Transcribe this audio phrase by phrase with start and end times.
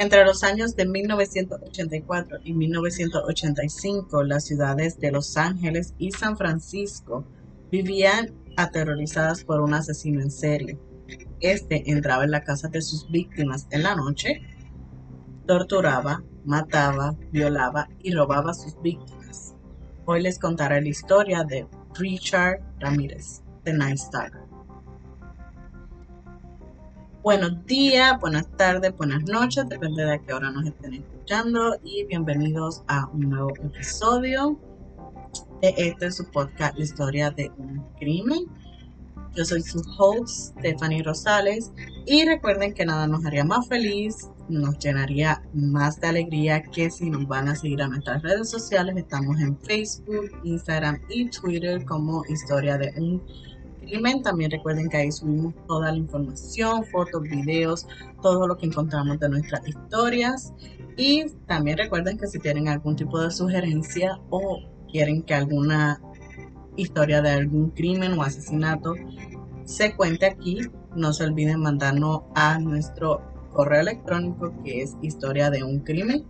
[0.00, 7.26] Entre los años de 1984 y 1985, las ciudades de Los Ángeles y San Francisco
[7.70, 10.78] vivían aterrorizadas por un asesino en serie.
[11.40, 14.40] Este entraba en la casa de sus víctimas en la noche,
[15.46, 19.54] torturaba, mataba, violaba y robaba a sus víctimas.
[20.06, 21.66] Hoy les contaré la historia de
[21.98, 24.39] Richard Ramírez, The Night Stalker.
[27.22, 32.06] Buenos días, buenas tardes, buenas noches, depende de a qué hora nos estén escuchando y
[32.06, 34.58] bienvenidos a un nuevo episodio
[35.60, 38.46] de este su podcast, La historia de un crimen.
[39.36, 41.70] Yo soy su host, Stephanie Rosales,
[42.06, 47.10] y recuerden que nada nos haría más feliz, nos llenaría más de alegría que si
[47.10, 48.96] nos van a seguir a nuestras redes sociales.
[48.96, 53.49] Estamos en Facebook, Instagram y Twitter como Historia de un crimen
[54.22, 57.86] también recuerden que ahí subimos toda la información, fotos, videos,
[58.22, 60.52] todo lo que encontramos de nuestras historias.
[60.96, 64.58] Y también recuerden que si tienen algún tipo de sugerencia o
[64.90, 66.00] quieren que alguna
[66.76, 68.94] historia de algún crimen o asesinato
[69.64, 70.60] se cuente aquí,
[70.94, 76.24] no se olviden mandarnos a nuestro correo electrónico que es historia de un crimen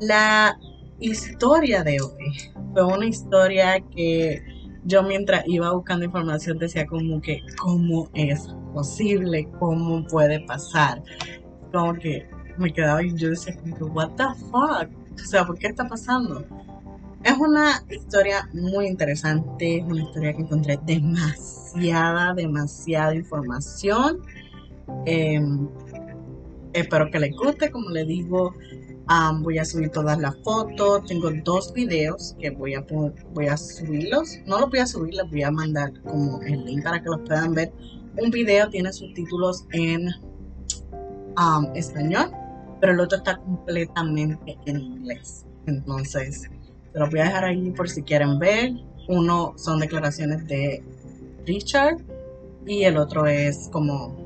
[0.00, 0.58] La
[1.00, 4.42] historia de hoy fue una historia que
[4.84, 11.02] yo mientras iba buscando información decía como que cómo es posible, cómo puede pasar.
[11.72, 12.28] Como que
[12.58, 15.88] me quedaba y yo decía como que what the fuck, o sea, ¿por qué está
[15.88, 16.44] pasando?
[17.24, 24.20] Es una historia muy interesante, es una historia que encontré demasiada, demasiada información.
[25.06, 25.66] Em,
[26.74, 28.54] espero que le guste, como le digo,
[29.40, 31.04] voy a subir todas las fotos.
[31.06, 32.84] Tengo dos videos que voy a,
[33.32, 34.38] voy a subirlos.
[34.46, 37.20] No los voy a subir, les voy a mandar como el link para que los
[37.20, 37.72] puedan ver.
[38.22, 40.08] Un video tiene subtítulos en
[41.74, 42.30] español,
[42.80, 45.44] pero el otro está completamente en inglés.
[45.66, 46.42] Entonces,
[46.92, 48.72] se los voy a dejar ahí por si quieren ver.
[49.08, 50.82] Uno son declaraciones de
[51.46, 51.98] Richard
[52.66, 54.23] y el otro es como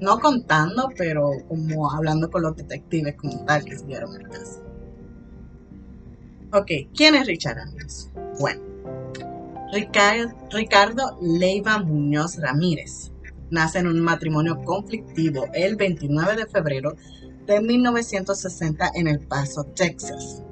[0.00, 4.62] no contando, pero como hablando con los detectives como tal que siguieron el caso.
[6.52, 8.10] Ok, ¿quién es Richard Ramírez?
[8.38, 8.62] Bueno,
[10.50, 13.10] Ricardo Leiva Muñoz Ramírez
[13.50, 16.96] nace en un matrimonio conflictivo el 29 de febrero
[17.46, 20.42] de 1960 en El Paso, Texas.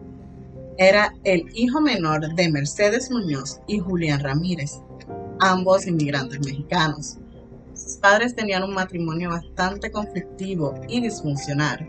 [0.79, 4.81] Era el hijo menor de Mercedes Muñoz y Julián Ramírez,
[5.39, 7.19] ambos inmigrantes mexicanos
[8.01, 11.87] padres tenían un matrimonio bastante conflictivo y disfuncional.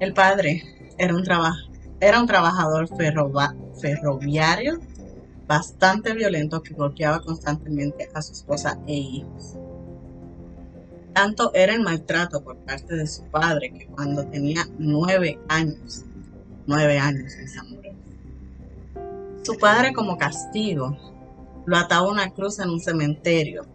[0.00, 0.62] El padre
[0.96, 1.24] era un,
[2.00, 2.88] era un trabajador
[3.80, 4.78] ferroviario
[5.46, 9.54] bastante violento que golpeaba constantemente a su esposa e hijos.
[11.14, 16.04] Tanto era el maltrato por parte de su padre que cuando tenía nueve años,
[16.66, 17.94] nueve años, mis amores,
[19.42, 20.96] su padre como castigo
[21.64, 23.66] lo ataba a una cruz en un cementerio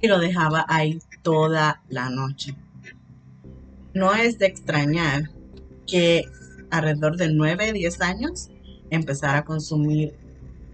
[0.00, 2.54] y lo dejaba ahí toda la noche.
[3.94, 5.30] No es de extrañar
[5.86, 6.24] que
[6.70, 8.48] alrededor de 9, 10 años
[8.90, 10.14] empezara a consumir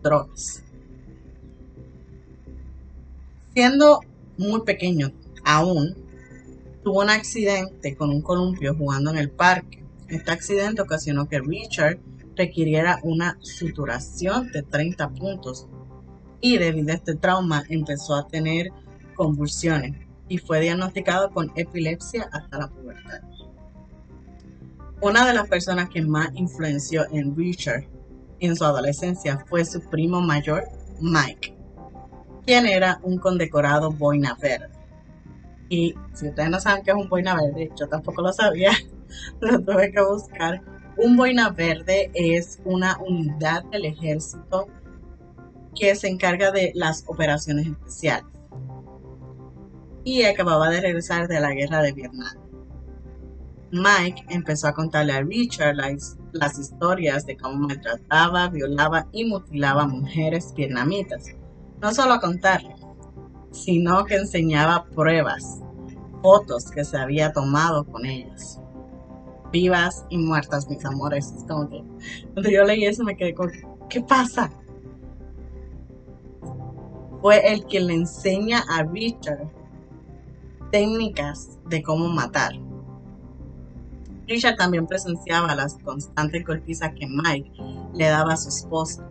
[0.02, 0.62] drogas.
[3.54, 4.00] Siendo
[4.36, 5.12] muy pequeño
[5.44, 5.96] aún,
[6.82, 9.84] tuvo un accidente con un columpio jugando en el parque.
[10.08, 11.98] Este accidente ocasionó que Richard
[12.36, 15.66] requiriera una suturación de 30 puntos
[16.40, 18.70] y debido a este trauma empezó a tener
[19.14, 19.94] convulsiones
[20.28, 23.20] y fue diagnosticado con epilepsia hasta la pubertad.
[25.00, 27.84] Una de las personas que más influenció en Richard
[28.41, 30.64] en su adolescencia fue su primo mayor,
[31.00, 31.54] Mike,
[32.47, 34.70] quien era un condecorado boina verde.
[35.69, 38.72] Y si ustedes no saben qué es un boina verde, yo tampoco lo sabía,
[39.41, 40.62] lo tuve que buscar.
[40.96, 44.69] Un boina verde es una unidad del ejército
[45.75, 48.33] que se encarga de las operaciones especiales
[50.04, 52.44] y acababa de regresar de la guerra de Vietnam.
[53.74, 60.52] Mike empezó a contarle a Richard las, historias de cómo maltrataba, violaba y mutilaba mujeres
[60.54, 61.26] vietnamitas.
[61.80, 62.76] No solo a contarle,
[63.50, 65.60] sino que enseñaba pruebas,
[66.22, 68.60] fotos que se había tomado con ellas.
[69.50, 71.34] Vivas y muertas, mis amores.
[71.46, 73.50] cuando yo leí eso me quedé con,
[73.88, 74.52] ¿qué pasa?
[77.20, 79.48] Fue el que le enseña a Richard
[80.75, 82.53] técnicas de cómo matar.
[84.26, 87.53] Richard también presenciaba las constantes golpizas que Mike
[87.94, 89.09] le daba a su esposa.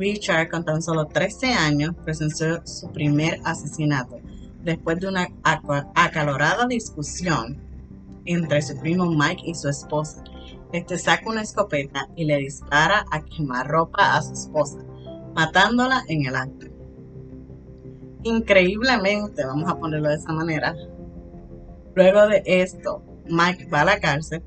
[0.00, 4.18] Richard, con tan solo 13 años, presenció su primer asesinato
[4.64, 5.28] después de una
[5.94, 7.56] acalorada discusión
[8.24, 10.24] entre su primo Mike y su esposa.
[10.72, 14.78] Este saca una escopeta y le dispara a quemarropa a su esposa,
[15.36, 16.71] matándola en el acto.
[18.24, 20.76] Increíblemente, vamos a ponerlo de esa manera,
[21.94, 24.42] luego de esto, Mike va a la cárcel,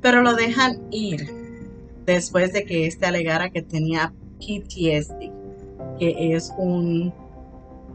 [0.00, 1.28] pero lo dejan ir
[2.04, 5.32] después de que éste alegara que tenía PTSD,
[5.98, 7.12] que es un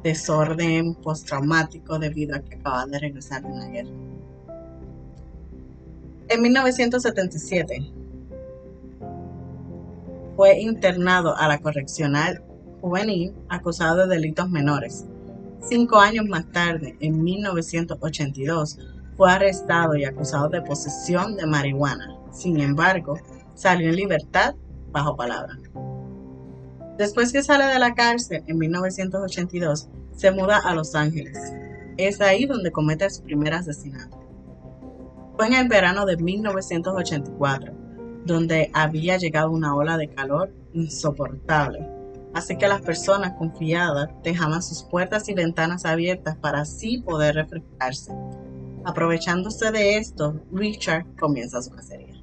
[0.03, 3.89] desorden postraumático debido a que acaba de regresar de una guerra.
[6.27, 7.91] En 1977
[10.35, 12.43] fue internado a la correccional
[12.81, 15.05] juvenil acusado de delitos menores.
[15.67, 18.79] Cinco años más tarde, en 1982,
[19.15, 22.17] fue arrestado y acusado de posesión de marihuana.
[22.31, 23.17] Sin embargo,
[23.53, 24.55] salió en libertad
[24.91, 25.57] bajo palabra.
[26.97, 31.37] Después que sale de la cárcel en 1982, se muda a Los Ángeles.
[31.97, 34.19] Es ahí donde comete su primer asesinato.
[35.35, 37.73] Fue en el verano de 1984,
[38.25, 41.87] donde había llegado una ola de calor insoportable.
[42.33, 48.13] Así que las personas confiadas dejaban sus puertas y ventanas abiertas para así poder refrescarse.
[48.85, 52.15] Aprovechándose de esto, Richard comienza su cacería.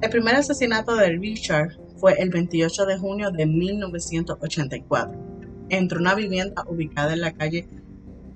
[0.00, 5.14] El primer asesinato de Richard fue el 28 de junio de 1984,
[5.68, 7.68] entre una vivienda ubicada en la calle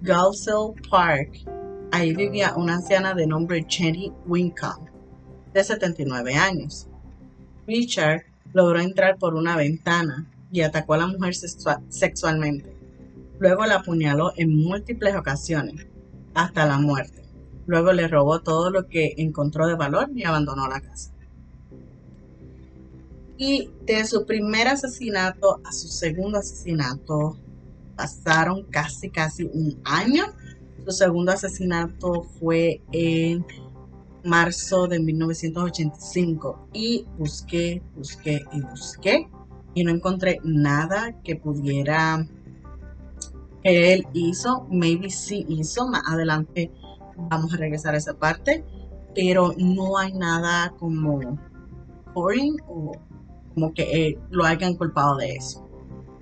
[0.02, 1.48] Galsell Park.
[1.90, 4.90] Ahí vivía una anciana de nombre Jenny Wincombe,
[5.54, 6.86] de 79 años.
[7.66, 8.24] Richard
[8.54, 11.34] logró entrar por una ventana y atacó a la mujer
[11.88, 12.74] sexualmente.
[13.38, 15.86] Luego la apuñaló en múltiples ocasiones,
[16.32, 17.22] hasta la muerte.
[17.66, 21.10] Luego le robó todo lo que encontró de valor y abandonó la casa.
[23.36, 27.36] Y de su primer asesinato a su segundo asesinato
[27.96, 30.24] pasaron casi, casi un año.
[30.84, 33.44] Su segundo asesinato fue en
[34.24, 39.28] marzo de 1985 y busqué, busqué y busqué
[39.74, 42.26] y no encontré nada que pudiera
[43.62, 44.66] que él hizo.
[44.70, 46.70] Maybe sí hizo, más adelante
[47.16, 48.64] vamos a regresar a esa parte,
[49.14, 51.38] pero no hay nada como
[52.14, 52.92] o
[53.54, 55.68] como que eh, lo hayan culpado de eso.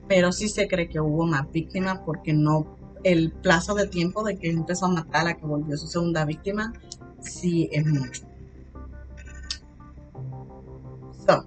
[0.08, 4.38] Pero sí se cree que hubo más víctimas porque no, el plazo de tiempo de
[4.38, 6.72] que empezó a matar a la que volvió su segunda víctima,
[7.22, 8.22] sí es mucho.
[11.26, 11.46] So,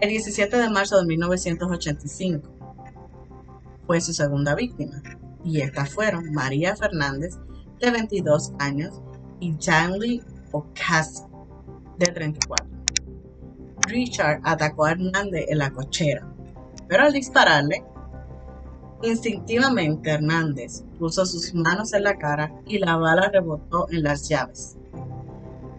[0.00, 2.48] el 17 de marzo de 1985
[3.86, 5.02] fue su segunda víctima
[5.44, 7.38] y estas fueron María Fernández
[7.80, 9.00] de 22 años
[9.40, 10.22] y Janly
[10.52, 11.28] Ocasio
[11.98, 12.66] de 34.
[13.88, 16.26] Richard atacó a Hernández en la cochera,
[16.88, 17.84] pero al dispararle,
[19.02, 24.76] instintivamente Hernández puso sus manos en la cara y la bala rebotó en las llaves.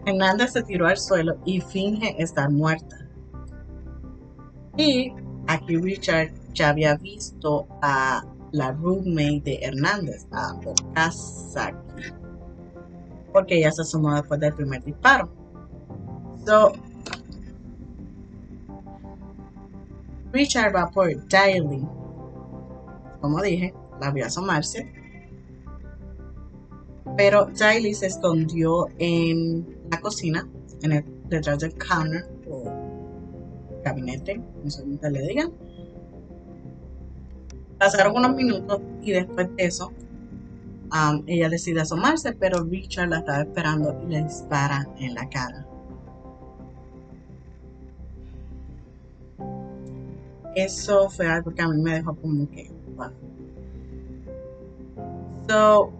[0.04, 2.98] Hernández se tiró al suelo y finge estar muerta.
[4.76, 5.12] Y
[5.46, 11.76] aquí Richard ya había visto a la roommate de Hernández, a Okazaki,
[13.32, 15.30] porque ella se asomó después del primer disparo.
[16.44, 16.72] So,
[20.32, 21.86] Richard va por Daily.
[23.22, 24.92] Como dije, la vio asomarse.
[27.16, 30.46] Pero Daily se escondió en la cocina,
[30.82, 32.64] en el, detrás del counter o
[33.84, 35.52] gabinete, no sé cómo le digan.
[37.78, 39.92] Pasaron unos minutos y después de eso,
[40.92, 45.66] um, ella decide asomarse, pero Richard la estaba esperando y le dispara en la cara.
[50.54, 52.70] eso fue algo que a mí me dejó como que,
[55.48, 55.92] So,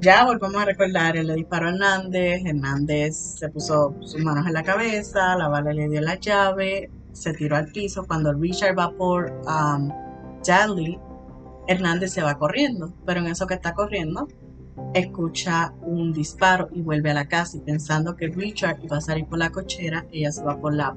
[0.00, 4.52] ya volvemos a recordar, él le disparó a Hernández, Hernández se puso sus manos en
[4.52, 8.06] la cabeza, la bala le dio la llave, se tiró al piso.
[8.06, 9.90] Cuando Richard va por um,
[11.66, 14.28] Hernández se va corriendo, pero en eso que está corriendo,
[14.94, 19.26] escucha un disparo y vuelve a la casa y pensando que Richard iba a salir
[19.26, 20.96] por la cochera, ella se va por la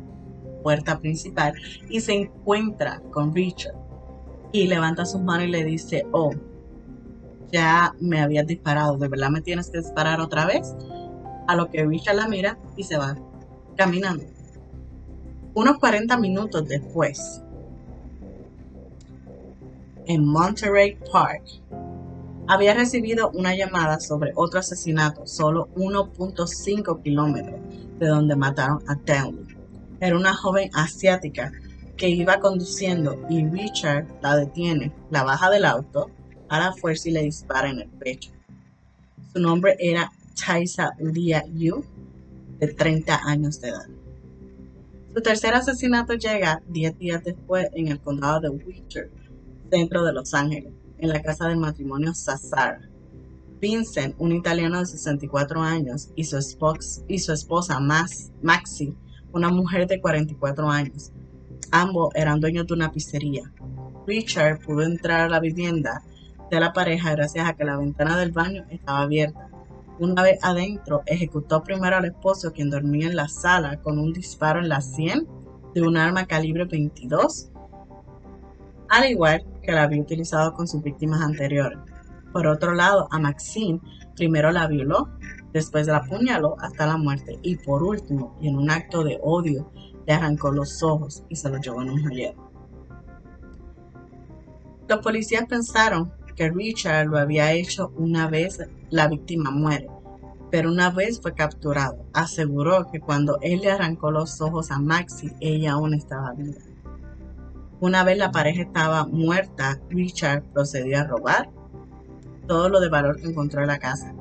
[0.62, 1.54] puerta principal
[1.90, 3.81] y se encuentra con Richard
[4.52, 6.32] y levanta sus manos y le dice, oh,
[7.52, 10.76] ya me habías disparado, ¿de verdad me tienes que disparar otra vez?
[11.48, 13.18] A lo que Richard la mira y se va
[13.76, 14.24] caminando.
[15.54, 17.42] Unos 40 minutos después,
[20.06, 21.44] en Monterey Park,
[22.48, 27.60] había recibido una llamada sobre otro asesinato solo 1.5 kilómetros
[28.00, 29.58] de donde mataron a Townley.
[30.00, 31.52] Era una joven asiática
[32.02, 36.10] que iba conduciendo y Richard la detiene, la baja del auto
[36.50, 38.32] a la fuerza y le dispara en el pecho.
[39.32, 40.12] Su nombre era
[40.44, 41.86] Taisa Lia Yu,
[42.58, 43.86] de 30 años de edad.
[45.14, 49.12] Su tercer asesinato llega 10 días después en el condado de Witcher,
[49.70, 52.82] centro de Los Ángeles, en la casa del matrimonio Sassara.
[53.60, 56.40] Vincent, un italiano de 64 años, y su,
[57.08, 58.96] y su esposa Maxi,
[59.32, 61.12] una mujer de 44 años.
[61.72, 63.52] Ambos eran dueños de una pizzería.
[64.06, 66.04] Richard pudo entrar a la vivienda
[66.50, 69.50] de la pareja gracias a que la ventana del baño estaba abierta.
[70.00, 74.60] Una vez adentro, ejecutó primero al esposo quien dormía en la sala con un disparo
[74.60, 75.28] en la sien
[75.74, 77.52] de un arma calibre 22,
[78.90, 81.80] al igual que la había utilizado con sus víctimas anteriores.
[82.34, 83.80] Por otro lado, a Maxine
[84.16, 85.10] primero la violó,
[85.54, 89.72] después la apuñaló hasta la muerte y por último, y en un acto de odio,
[90.12, 92.52] arrancó los ojos y se los llevó en un joyero.
[94.88, 99.88] Los policías pensaron que Richard lo había hecho una vez la víctima muere,
[100.50, 102.06] pero una vez fue capturado.
[102.14, 106.60] Aseguró que cuando él le arrancó los ojos a Maxi, ella aún estaba viva.
[107.80, 111.50] Una vez la pareja estaba muerta, Richard procedió a robar
[112.48, 114.14] todo lo de valor que encontró en la casa.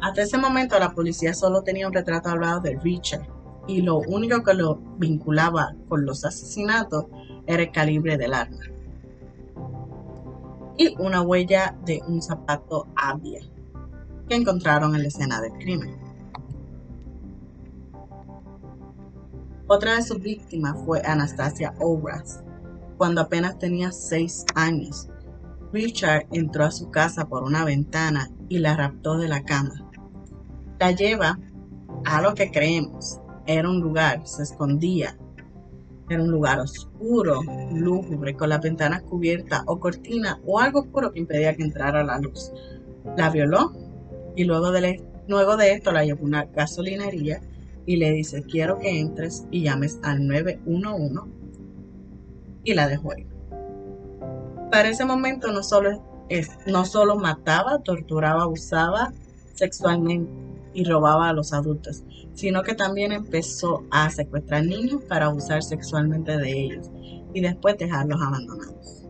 [0.00, 3.26] Hasta ese momento la policía solo tenía un retrato hablado de Richard
[3.68, 7.04] y lo único que lo vinculaba con los asesinatos
[7.46, 8.58] era el calibre del arma
[10.78, 13.40] y una huella de un zapato Avia
[14.28, 15.96] que encontraron en la escena del crimen.
[19.66, 22.42] Otra de sus víctimas fue Anastasia Obras.
[22.96, 25.08] Cuando apenas tenía 6 años,
[25.72, 29.90] Richard entró a su casa por una ventana y la raptó de la cama.
[30.78, 31.38] La lleva
[32.04, 35.16] a lo que creemos era un lugar, se escondía
[36.10, 37.40] era un lugar oscuro,
[37.72, 42.18] lúgubre, con las ventanas cubiertas o cortina o algo oscuro que impedía que entrara la
[42.18, 42.52] luz.
[43.16, 43.72] La violó
[44.34, 47.40] y luego de, luego de esto la llevó a una gasolinería
[47.84, 51.30] y le dice, quiero que entres y llames al 911
[52.64, 53.26] y la dejó ahí.
[54.70, 56.02] Para ese momento no solo,
[56.66, 59.12] no solo mataba, torturaba, abusaba
[59.54, 60.30] sexualmente
[60.72, 62.04] y robaba a los adultos,
[62.38, 66.88] sino que también empezó a secuestrar niños para abusar sexualmente de ellos
[67.34, 69.08] y después dejarlos abandonados.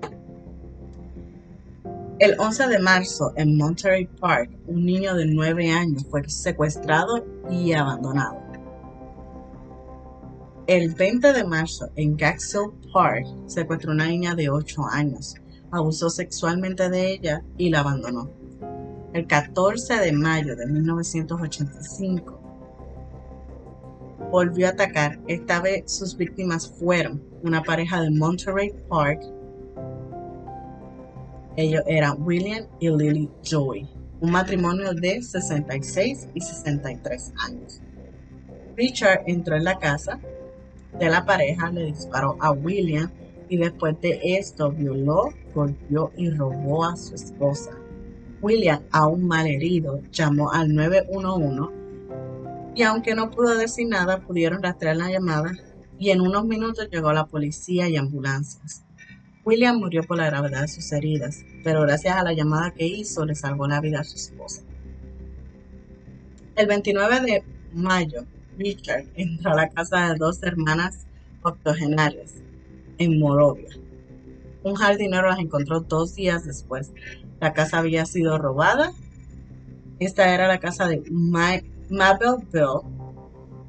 [2.18, 7.74] El 11 de marzo en Monterey Park, un niño de 9 años fue secuestrado y
[7.74, 8.38] abandonado.
[10.66, 15.34] El 20 de marzo en Gaxel Park secuestró a una niña de 8 años,
[15.70, 18.38] abusó sexualmente de ella y la abandonó
[19.12, 22.37] el 14 de mayo de 1985,
[24.30, 25.18] volvió a atacar.
[25.26, 29.20] Esta vez sus víctimas fueron una pareja de Monterey Park.
[31.56, 33.88] Ellos eran William y Lily Joy,
[34.20, 37.80] un matrimonio de 66 y 63 años.
[38.76, 40.20] Richard entró en la casa
[40.98, 43.10] de la pareja, le disparó a William
[43.48, 47.70] y después de esto violó, golpeó y robó a su esposa.
[48.40, 51.77] William, aún mal herido, llamó al 911
[52.74, 55.52] y aunque no pudo decir nada, pudieron rastrear la llamada
[55.98, 58.84] y en unos minutos llegó la policía y ambulancias.
[59.44, 63.24] William murió por la gravedad de sus heridas, pero gracias a la llamada que hizo
[63.24, 64.62] le salvó la vida a su esposa.
[66.54, 68.24] El 29 de mayo,
[68.58, 71.06] Richard entró a la casa de dos hermanas
[71.42, 72.34] octogenarias
[72.98, 73.70] en Morovia.
[74.62, 76.92] Un jardinero las encontró dos días después
[77.40, 78.92] la casa había sido robada.
[80.00, 81.02] Esta era la casa de
[81.90, 82.80] Mabel Bell,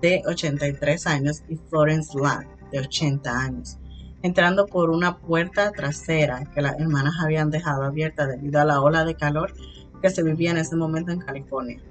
[0.02, 3.78] de 83 años, y Florence Lang, de 80 años,
[4.22, 9.06] entrando por una puerta trasera que las hermanas habían dejado abierta debido a la ola
[9.06, 9.54] de calor
[10.02, 11.82] que se vivía en ese momento en California.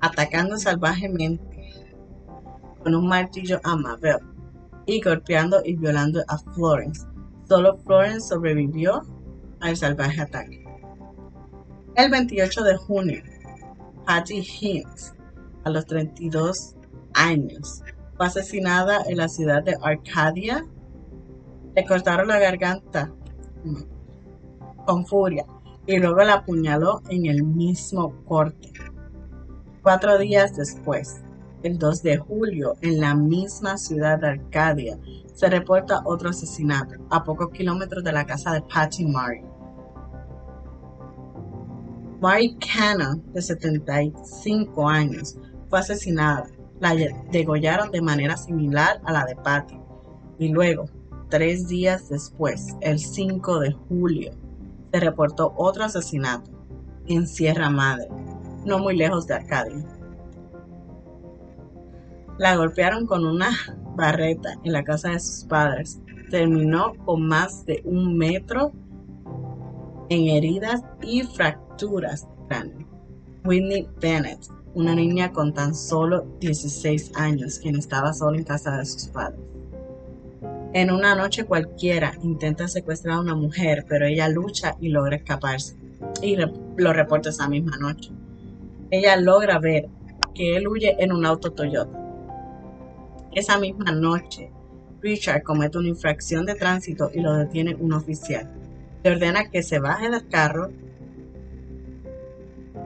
[0.00, 1.44] Atacando salvajemente
[2.82, 4.18] con un martillo a Mabel
[4.86, 7.06] y golpeando y violando a Florence.
[7.48, 9.02] Solo Florence sobrevivió
[9.60, 10.64] al salvaje ataque.
[11.96, 13.22] El 28 de junio,
[14.04, 15.14] Patty Hinks,
[15.64, 16.76] a los 32
[17.14, 17.82] años,
[18.16, 20.66] fue asesinada en la ciudad de Arcadia.
[21.74, 23.12] Le cortaron la garganta
[24.86, 25.46] con furia
[25.86, 28.72] y luego la apuñaló en el mismo corte.
[29.82, 31.22] Cuatro días después,
[31.62, 34.98] el 2 de julio, en la misma ciudad de Arcadia,
[35.34, 39.42] se reporta otro asesinato a pocos kilómetros de la casa de Patty Murray.
[42.20, 45.38] Mary Cannon, de 75 años,
[45.70, 46.46] fue asesinada
[46.78, 46.94] la
[47.30, 49.78] degollaron de manera similar a la de Patty.
[50.38, 50.86] Y luego,
[51.28, 54.32] tres días después, el 5 de julio,
[54.92, 56.50] se reportó otro asesinato
[57.06, 58.08] en Sierra Madre,
[58.64, 59.84] no muy lejos de Arcadia.
[62.38, 63.50] La golpearon con una
[63.96, 66.00] barreta en la casa de sus padres.
[66.30, 68.72] Terminó con más de un metro
[70.08, 72.86] en heridas y fracturas de cráneo.
[73.44, 78.84] Whitney Bennett, una niña con tan solo 16 años, quien estaba sola en casa de
[78.84, 79.40] sus padres.
[80.72, 85.76] En una noche cualquiera intenta secuestrar a una mujer, pero ella lucha y logra escaparse.
[86.22, 88.10] Y lo reporta esa misma noche.
[88.90, 89.88] Ella logra ver
[90.34, 91.98] que él huye en un auto Toyota.
[93.32, 94.50] Esa misma noche,
[95.00, 98.50] Richard comete una infracción de tránsito y lo detiene un oficial.
[99.02, 100.70] Le ordena que se baje del carro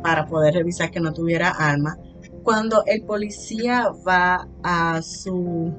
[0.04, 1.96] para poder revisar que no tuviera arma.
[2.42, 5.72] Cuando el policía va a su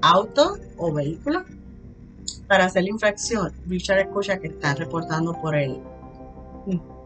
[0.00, 1.44] auto o vehículo
[2.48, 5.80] para hacer la infracción, Richard escucha que están reportando por el,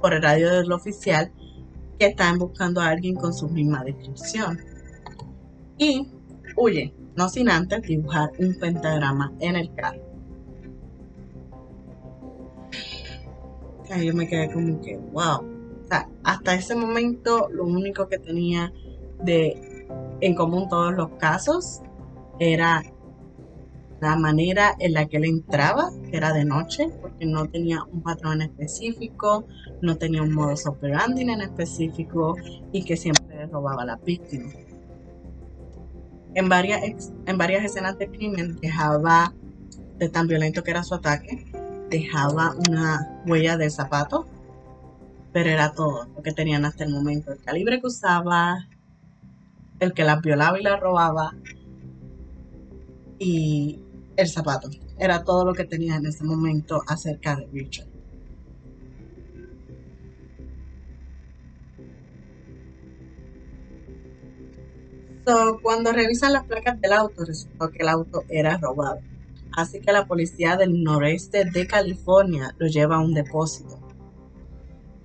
[0.00, 1.30] por el radio del oficial
[1.98, 4.58] que están buscando a alguien con su misma descripción.
[5.76, 6.10] Y
[6.56, 10.00] huye, no sin antes dibujar un pentagrama en el carro.
[13.90, 15.55] Ahí yo me quedé como que, wow.
[16.24, 18.72] Hasta ese momento lo único que tenía
[19.22, 19.86] de
[20.20, 21.80] en común todos los casos
[22.38, 22.82] era
[24.00, 28.02] la manera en la que él entraba, que era de noche, porque no tenía un
[28.02, 29.46] patrón específico,
[29.80, 32.36] no tenía un modus operandi en específico
[32.72, 34.50] y que siempre robaba a la víctima.
[36.34, 39.32] En varias, en varias escenas de crimen dejaba,
[39.98, 41.46] de tan violento que era su ataque,
[41.88, 44.26] dejaba una huella de zapato,
[45.36, 47.30] pero era todo lo que tenían hasta el momento.
[47.30, 48.66] El calibre que usaba,
[49.80, 51.34] el que las violaba y las robaba,
[53.18, 53.78] y
[54.16, 54.70] el zapato.
[54.98, 57.86] Era todo lo que tenía en ese momento acerca de Richard.
[65.60, 69.00] cuando revisan las placas del auto, resultó que el auto era robado.
[69.52, 73.85] Así que la policía del noreste de California lo lleva a un depósito.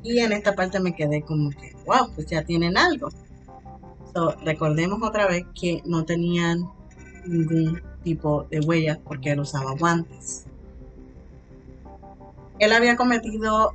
[0.04, 3.10] Y en esta parte me quedé como que, wow, pues ya tienen algo.
[4.44, 6.70] recordemos otra vez que no tenían
[7.26, 10.46] ningún tipo de huellas porque él usaba guantes.
[12.60, 13.74] Él había cometido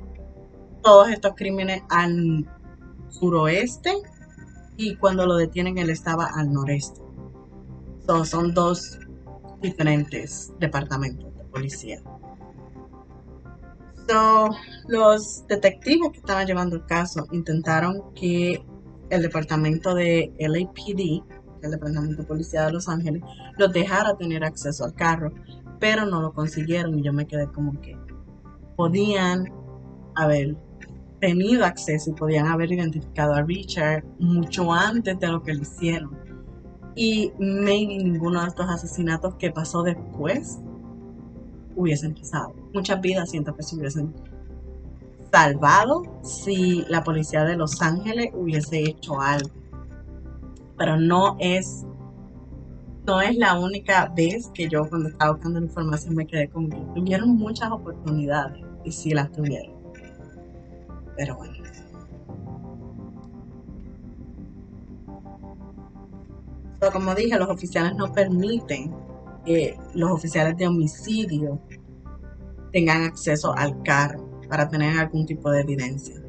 [0.83, 2.47] todos estos crímenes al
[3.09, 3.93] suroeste
[4.77, 7.01] y cuando lo detienen él estaba al noreste.
[8.25, 8.99] son dos
[9.61, 12.03] diferentes departamentos de policía.
[14.89, 18.65] Los detectives que estaban llevando el caso intentaron que
[19.11, 21.23] el departamento de LAPD
[21.67, 23.23] el Departamento de de Los Ángeles,
[23.59, 25.33] los dejara tener acceso al carro,
[25.79, 27.97] pero no lo consiguieron y yo me quedé como que
[28.77, 29.53] podían
[30.15, 30.57] haber
[31.21, 36.17] tenido acceso y podían haber identificado a Richard mucho antes de lo que le hicieron.
[36.95, 40.59] Y maybe ninguno de estos asesinatos que pasó después
[41.75, 42.55] hubiesen pasado.
[42.77, 44.15] Muchas vidas siento que se hubiesen
[45.33, 49.51] salvado si la policía de Los Ángeles hubiese hecho algo
[50.77, 51.85] pero no es
[53.07, 56.55] no es la única vez que yo cuando estaba buscando información me quedé que
[56.95, 59.77] tuvieron muchas oportunidades y sí las tuvieron.
[61.17, 61.55] Pero bueno.
[66.93, 68.93] Como dije, los oficiales no permiten
[69.45, 71.61] que los oficiales de homicidio
[72.77, 76.23] tengan acceso al carro para tener algún tipo de evidencia.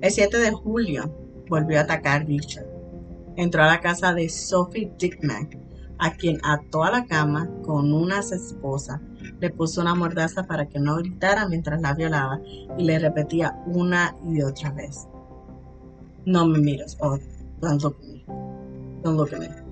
[0.00, 1.12] El 7 de julio
[1.48, 2.64] volvió a atacar Richard
[3.34, 5.48] entró a la casa de Sophie Dickman,
[5.98, 9.00] a quien ató a la cama con unas esposas,
[9.40, 12.40] le puso una mordaza para que no gritara mientras la violaba
[12.78, 15.08] y le repetía una y otra vez.
[16.24, 17.18] No me mires, oh,
[17.60, 18.24] don't look at me.
[19.02, 19.65] Don't look at me.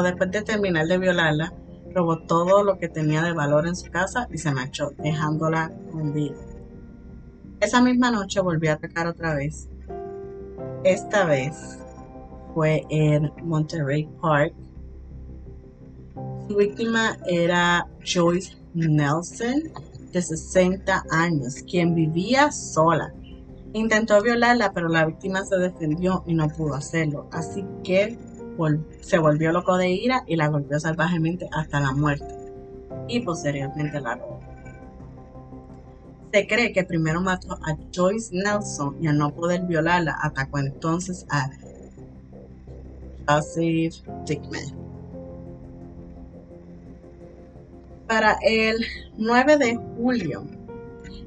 [0.00, 1.52] Después de terminar de violarla,
[1.92, 6.14] robó todo lo que tenía de valor en su casa y se marchó, dejándola con
[6.14, 6.36] vida.
[7.60, 9.68] Esa misma noche volvió a atacar otra vez.
[10.84, 11.78] Esta vez
[12.54, 14.54] fue en Monterey Park.
[16.48, 19.70] Su víctima era Joyce Nelson,
[20.12, 23.12] de 60 años, quien vivía sola.
[23.74, 27.28] Intentó violarla, pero la víctima se defendió y no pudo hacerlo.
[27.32, 28.18] Así que
[29.00, 32.34] se volvió loco de ira y la golpeó salvajemente hasta la muerte.
[33.08, 34.40] Y posteriormente la robó
[36.32, 41.26] Se cree que primero mató a Joyce Nelson y al no poder violarla atacó entonces
[41.30, 41.50] a
[43.28, 43.94] Joseph
[44.26, 44.82] Dickman.
[48.06, 48.84] Para el
[49.16, 50.44] 9 de julio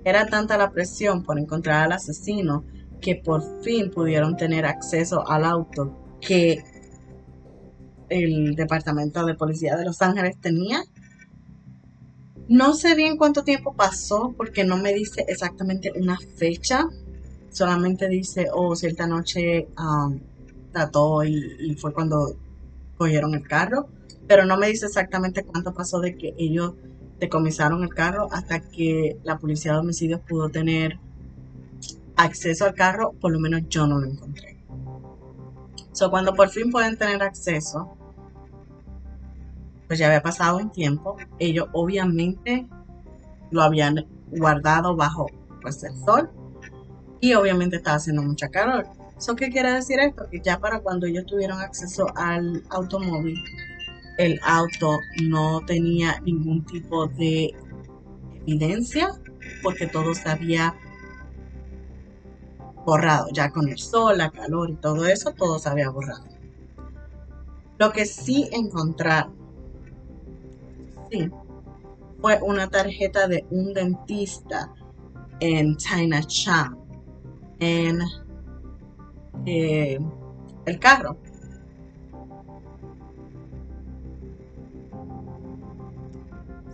[0.04, 2.64] era tanta la presión por encontrar al asesino
[3.02, 6.64] que por fin pudieron tener acceso al auto que
[8.10, 10.84] el Departamento de Policía de Los Ángeles tenía.
[12.48, 16.86] No sé bien cuánto tiempo pasó porque no me dice exactamente una fecha.
[17.52, 20.20] Solamente dice, oh, cierta noche um,
[20.72, 22.36] trató y, fue cuando
[22.98, 23.88] cogieron el carro.
[24.28, 26.74] Pero no me dice exactamente cuánto pasó de que ellos
[27.20, 31.00] decomisaron el carro hasta que la policía de homicidios pudo tener
[32.16, 33.14] acceso al carro.
[33.20, 34.55] Por lo menos yo no lo encontré.
[35.96, 37.98] So, cuando por fin pueden tener acceso,
[39.88, 41.16] pues ya había pasado un tiempo.
[41.40, 42.68] Ellos obviamente
[43.50, 45.28] lo habían guardado bajo
[45.62, 46.30] pues, el sol
[47.22, 48.88] y obviamente estaba haciendo mucha calor.
[49.18, 50.28] ¿Eso qué quiere decir esto?
[50.30, 53.42] Que ya para cuando ellos tuvieron acceso al automóvil,
[54.18, 57.56] el auto no tenía ningún tipo de
[58.46, 59.14] evidencia
[59.64, 60.76] porque todo se había
[62.86, 63.28] borrado.
[63.34, 66.24] Ya con el sol, la calor y todo eso, todo se había borrado.
[67.78, 69.36] Lo que sí encontraron
[71.12, 71.30] sí,
[72.22, 74.74] fue una tarjeta de un dentista
[75.40, 76.78] en Chinatown,
[77.60, 78.00] en
[79.46, 80.00] eh,
[80.66, 81.18] el carro.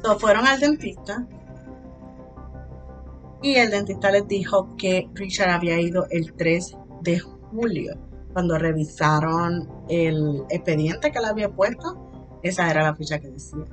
[0.04, 1.28] So, fueron al dentista
[3.42, 7.96] y el dentista les dijo que Richard había ido el 3 de julio
[8.34, 12.40] cuando revisaron el expediente que le había puesto.
[12.44, 13.66] Esa era la fecha que decía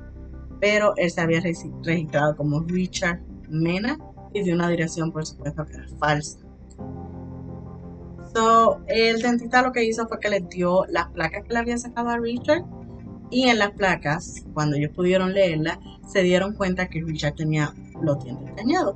[0.59, 3.97] pero él se había registrado como Richard Mena
[4.33, 6.39] y de una dirección, por supuesto, que era falsa.
[8.33, 11.77] So, el dentista lo que hizo fue que le dio las placas que le había
[11.77, 12.63] sacado a Richard
[13.31, 18.23] y en las placas, cuando ellos pudieron leerlas, se dieron cuenta que Richard tenía los
[18.23, 18.95] dientes dañados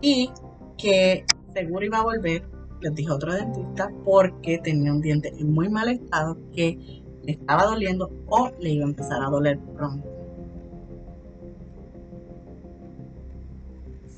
[0.00, 0.30] y
[0.78, 2.48] que seguro iba a volver,
[2.80, 7.64] les dijo otro dentista, porque tenía un diente en muy mal estado que le estaba
[7.64, 10.16] doliendo o le iba a empezar a doler pronto.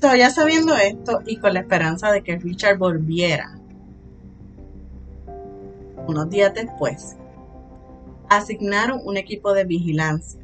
[0.01, 3.59] ya sabiendo esto y con la esperanza de que Richard volviera,
[6.07, 7.17] unos días después,
[8.29, 10.39] asignaron un equipo de vigilancia,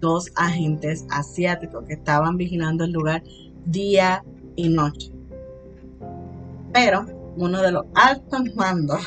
[0.00, 3.22] dos agentes asiáticos que estaban vigilando el lugar
[3.66, 4.24] día
[4.56, 5.12] y noche.
[6.72, 9.00] Pero uno de los altos mandos,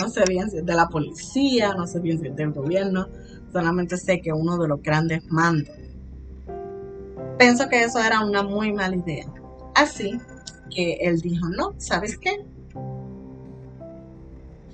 [0.00, 3.08] no sé bien si es de la policía, no sé bien si es del gobierno,
[3.52, 5.76] solamente sé que uno de los grandes mandos
[7.38, 9.26] Pienso que eso era una muy mala idea.
[9.74, 10.18] Así
[10.74, 12.44] que él dijo, no, ¿sabes qué?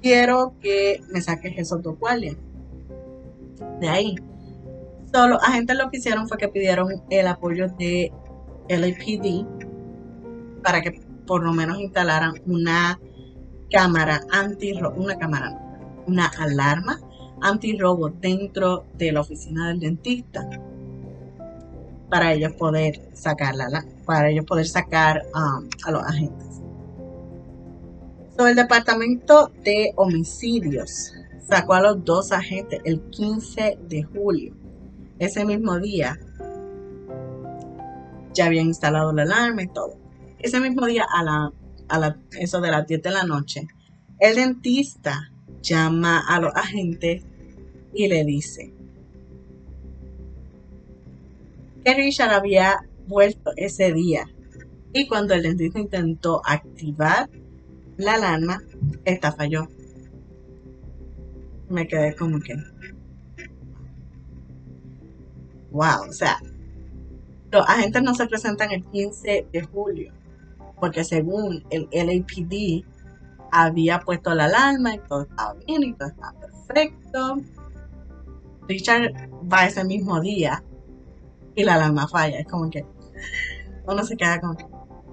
[0.00, 2.36] Quiero que me saques esos dos guardias.
[3.80, 4.14] De ahí.
[5.12, 8.12] Solo agentes lo que hicieron fue que pidieron el apoyo de
[8.68, 9.46] LAPD
[10.62, 12.98] para que por lo menos instalaran una
[13.70, 15.58] cámara anti una cámara,
[16.06, 16.98] una alarma
[17.42, 20.48] antirrobo dentro de la oficina del dentista
[22.08, 26.46] para ellos poder sacarla, para ellos poder sacar um, a los agentes.
[28.38, 31.12] El departamento de homicidios
[31.48, 34.54] sacó a los dos agentes el 15 de julio.
[35.18, 36.18] Ese mismo día
[38.34, 40.01] ya habían instalado la alarma y todo.
[40.42, 41.52] Ese mismo día a la,
[41.88, 43.66] a la, eso de las 10 de la noche,
[44.18, 45.30] el dentista
[45.62, 47.24] llama a los agentes
[47.94, 48.72] y le dice,
[51.84, 54.28] que Richard había vuelto ese día.
[54.92, 57.28] Y cuando el dentista intentó activar
[57.96, 58.62] la alarma,
[59.04, 59.68] esta falló.
[61.68, 62.54] Me quedé como que.
[65.70, 66.38] Wow, o sea,
[67.50, 70.12] los agentes no se presentan el 15 de julio,
[70.82, 72.84] porque según el LAPD
[73.52, 77.36] había puesto la alarma y todo estaba bien y todo estaba perfecto.
[78.66, 80.60] Richard va ese mismo día
[81.54, 82.40] y la alarma falla.
[82.40, 82.84] Es como que
[83.86, 84.56] uno se queda como,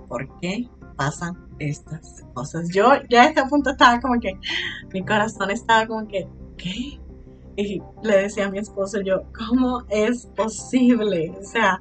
[0.08, 2.68] ¿por qué pasan estas cosas?
[2.70, 4.40] Yo ya a este punto estaba como que,
[4.92, 6.28] mi corazón estaba como que,
[6.58, 7.00] ¿qué?
[7.58, 11.32] Y le decía a mi esposo yo, ¿cómo es posible?
[11.40, 11.80] O sea,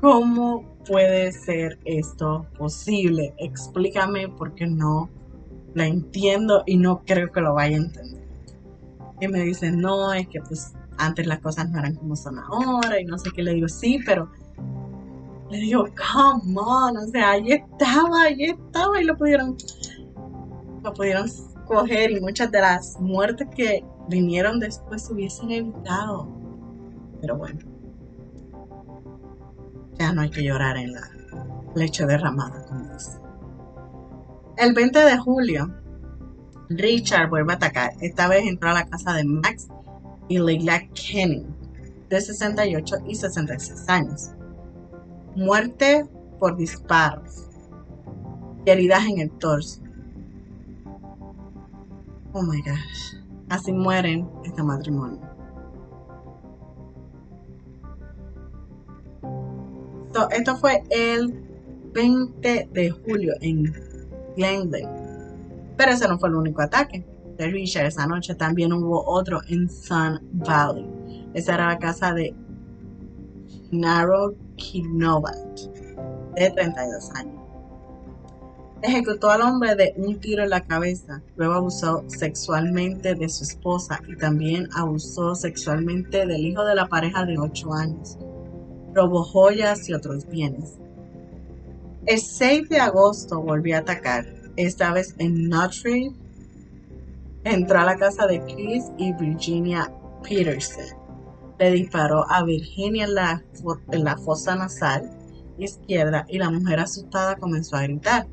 [0.00, 3.34] ¿cómo puede ser esto posible?
[3.38, 5.08] Explícame porque no
[5.74, 8.24] la entiendo y no creo que lo vaya a entender.
[9.20, 13.00] Y me dice, no, es que pues antes las cosas no eran como son ahora
[13.00, 14.30] y no sé qué le digo, sí, pero
[15.50, 19.56] le digo, come on, o sea, ahí estaba, ahí estaba y lo pudieron,
[20.82, 21.28] lo pudieron
[21.66, 26.28] coger y muchas de las muertes que vinieron después se hubiesen evitado.
[27.20, 27.60] Pero bueno,
[29.98, 31.10] ya no hay que llorar en la
[31.74, 33.18] leche derramada, como dice.
[34.56, 35.74] El 20 de julio,
[36.68, 37.92] Richard vuelve a atacar.
[38.00, 39.68] Esta vez entró a la casa de Max
[40.28, 41.46] y Leila Kenny,
[42.08, 44.30] de 68 y 66 años.
[45.36, 46.06] Muerte
[46.38, 47.48] por disparos
[48.64, 49.80] y heridas en el torso.
[52.32, 53.16] Oh my gosh.
[53.48, 55.33] Así mueren este matrimonio.
[60.30, 61.32] Esto fue el
[61.92, 63.72] 20 de julio en
[64.36, 64.88] Glendale.
[65.76, 67.04] Pero ese no fue el único ataque
[67.36, 68.34] de Richard esa noche.
[68.34, 70.86] También hubo otro en Sun Valley.
[71.34, 72.34] Esa era la casa de
[73.70, 75.36] Naro Kinovat,
[76.36, 77.34] de 32 años.
[78.82, 83.98] Ejecutó al hombre de un tiro en la cabeza, luego abusó sexualmente de su esposa
[84.06, 88.18] y también abusó sexualmente del hijo de la pareja de 8 años.
[88.94, 90.78] Robó joyas y otros bienes.
[92.06, 94.26] El 6 de agosto volvió a atacar,
[94.56, 96.12] esta vez en Notre.
[97.44, 100.84] Entró a la casa de Chris y Virginia Peterson.
[101.58, 103.44] Le disparó a Virginia en la,
[103.90, 105.10] en la fosa nasal
[105.58, 108.26] izquierda y la mujer asustada comenzó a gritar.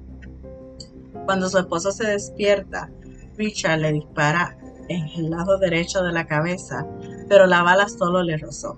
[1.26, 2.89] Cuando su esposo se despierta,
[3.38, 4.58] Richard le dispara
[4.89, 6.86] en el lado derecho de la cabeza,
[7.30, 8.78] pero la bala solo le rozó.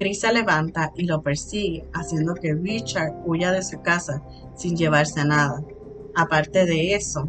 [0.00, 4.22] Chris se levanta y lo persigue, haciendo que Richard huya de su casa
[4.56, 5.62] sin llevarse a nada.
[6.16, 7.28] Aparte de eso,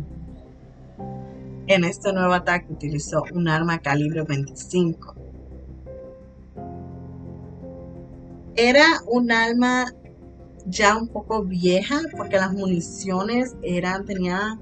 [1.68, 5.16] en este nuevo ataque utilizó un arma calibre 25.
[8.56, 9.94] Era un arma
[10.66, 14.58] ya un poco vieja porque las municiones eran, tenía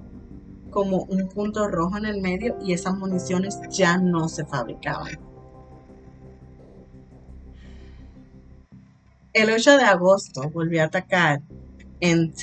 [0.71, 5.28] como un punto rojo en el medio y esas municiones ya no se fabricaban.
[9.31, 11.43] El 8 de agosto volvió a atacar
[11.99, 12.33] en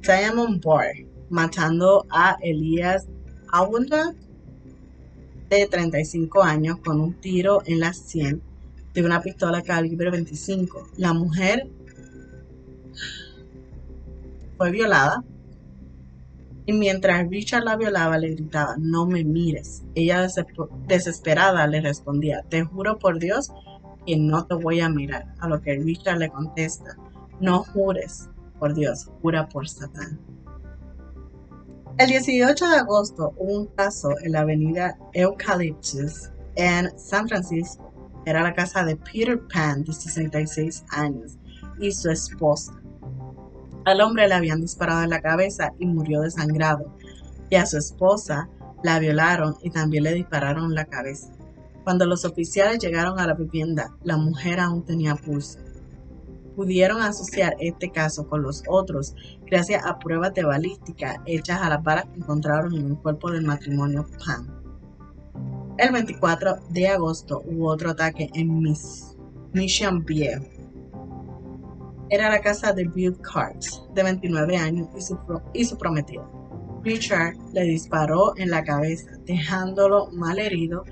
[0.00, 0.94] Diamond Bar,
[1.28, 3.06] matando a Elías
[3.52, 4.14] Awunda
[5.50, 8.40] de 35 años con un tiro en la sien
[8.94, 10.88] de una pistola calibre 25.
[10.96, 11.68] La mujer
[14.56, 15.22] fue violada
[16.64, 19.84] y mientras Richard la violaba le gritaba, no me mires.
[19.94, 20.26] Ella
[20.86, 23.52] desesperada le respondía, te juro por Dios
[24.06, 25.34] que no te voy a mirar.
[25.40, 26.96] A lo que Richard le contesta,
[27.40, 30.18] no jures por Dios, jura por Satán.
[31.98, 37.90] El 18 de agosto hubo un caso en la avenida Eucalyptus en San Francisco.
[38.26, 41.38] Era la casa de Peter Pan, de 66 años,
[41.78, 42.72] y su esposa.
[43.86, 46.92] Al hombre le habían disparado en la cabeza y murió desangrado,
[47.50, 48.48] y a su esposa
[48.82, 51.35] la violaron y también le dispararon la cabeza.
[51.86, 55.60] Cuando los oficiales llegaron a la vivienda, la mujer aún tenía pulso.
[56.56, 59.14] Pudieron asociar este caso con los otros
[59.48, 63.44] gracias a pruebas de balística hechas a las balas que encontraron en el cuerpo del
[63.44, 64.52] matrimonio Pan.
[65.78, 69.16] El 24 de agosto hubo otro ataque en Miss,
[69.52, 70.04] Mission
[72.10, 75.16] era la casa de Bill Carts, de 29 años, y su,
[75.54, 76.28] y su prometida.
[76.82, 80.84] Richard le disparó en la cabeza, dejándolo mal herido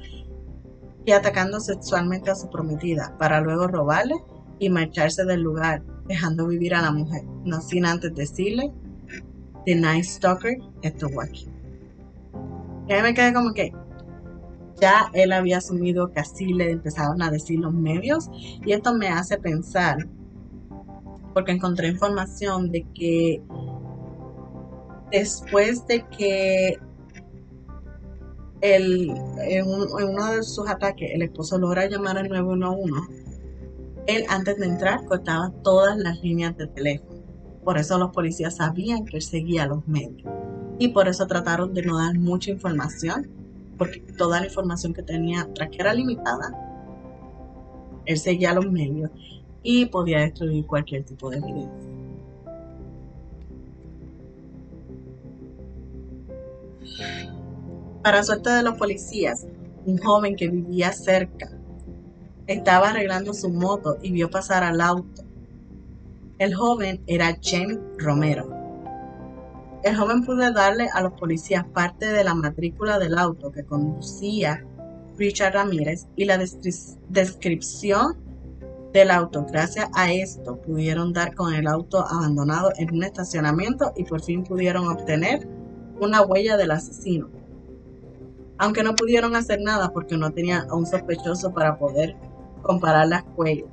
[1.05, 4.15] y atacando sexualmente a su prometida, para luego robarle
[4.59, 8.73] y marcharse del lugar, dejando vivir a la mujer, no sin antes decirle,
[9.67, 11.49] The Night Stalker estuvo aquí.
[12.89, 13.73] Y ahí me quedé como que
[14.81, 18.29] ya él había asumido que así le empezaron a decir los medios
[18.65, 20.09] y esto me hace pensar
[21.33, 23.43] porque encontré información de que
[25.11, 26.79] después de que
[28.65, 29.11] el,
[29.43, 32.95] en, uno de sus ataques el esposo logra llamar al 911,
[34.07, 37.21] él antes de entrar cortaba todas las líneas de teléfono.
[37.63, 40.33] Por eso los policías sabían que él seguía a los medios.
[40.79, 43.29] Y por eso trataron de no dar mucha información,
[43.77, 46.51] porque toda la información que tenía tras que era limitada,
[48.07, 49.11] él seguía a los medios
[49.63, 51.95] y podía destruir cualquier tipo de evidencia.
[58.05, 59.47] Para suerte de los policías,
[59.87, 61.49] un joven que vivía cerca
[62.47, 65.23] estaba arreglando su moto y vio pasar al auto.
[66.39, 68.51] El joven era James Romero.
[69.83, 74.63] El joven pudo darle a los policías parte de la matrícula del auto que conducía
[75.17, 76.39] Richard Ramírez y la
[77.09, 78.19] descripción
[78.93, 79.47] del auto.
[79.51, 84.45] Gracias a esto pudieron dar con el auto abandonado en un estacionamiento y por fin
[84.45, 85.49] pudieron obtener
[85.99, 87.44] una huella del asesino.
[88.59, 92.17] Aunque no pudieron hacer nada porque no tenían a un sospechoso para poder
[92.63, 93.69] comparar las huellas.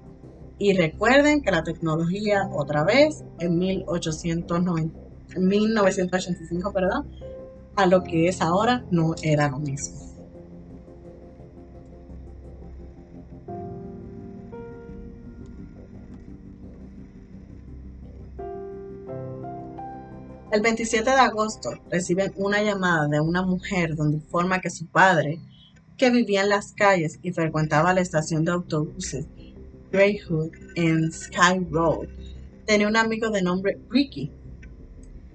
[0.57, 4.99] Y recuerden que la tecnología, otra vez, en 1890,
[5.37, 7.07] 1985, perdón,
[7.75, 10.10] a lo que es ahora, no era lo mismo.
[20.51, 25.39] El 27 de agosto reciben una llamada de una mujer donde informa que su padre,
[25.95, 29.27] que vivía en las calles y frecuentaba la estación de autobuses
[29.93, 32.09] Greyhound en Sky Road,
[32.65, 34.29] tenía un amigo de nombre Ricky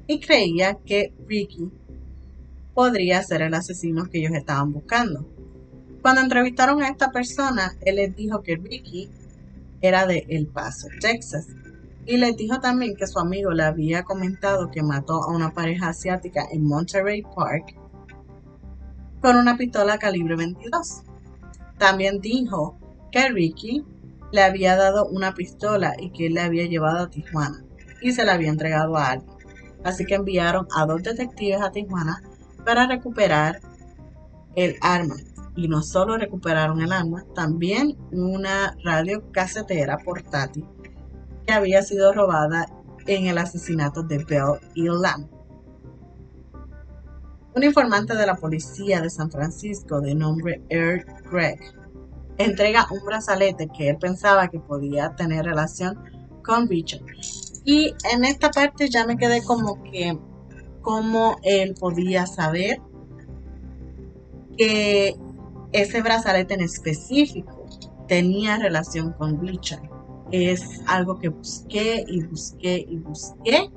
[0.06, 1.70] y creía que Ricky
[2.74, 5.26] podría ser el asesino que ellos estaban buscando.
[6.02, 9.08] Cuando entrevistaron a esta persona, él les dijo que Ricky
[9.80, 11.46] era de El Paso, Texas,
[12.06, 15.88] y les dijo también que su amigo le había comentado que mató a una pareja
[15.88, 17.76] asiática en Monterey Park
[19.20, 21.02] con una pistola calibre 22.
[21.78, 22.78] También dijo
[23.10, 23.84] que Ricky
[24.30, 27.64] le había dado una pistola y que él le había llevado a Tijuana
[28.00, 29.36] y se la había entregado a alguien.
[29.82, 32.22] Así que enviaron a dos detectives a Tijuana
[32.64, 33.60] para recuperar
[34.54, 35.16] el arma.
[35.56, 40.66] Y no solo recuperaron el arma, también una radio casetera portátil
[41.46, 42.66] que había sido robada
[43.06, 44.88] en el asesinato de Bell y.
[44.88, 45.28] Un
[47.62, 51.58] informante de la policía de San Francisco de nombre Eric Gregg
[52.36, 55.98] entrega un brazalete que él pensaba que podía tener relación
[56.44, 57.02] con Richard.
[57.64, 60.18] Y en esta parte ya me quedé como que
[60.82, 62.80] cómo él podía saber
[64.58, 65.16] que
[65.72, 67.66] ese brazalete en específico
[68.06, 69.95] tenía relación con Richard
[70.30, 73.70] es algo que busqué y busqué y busqué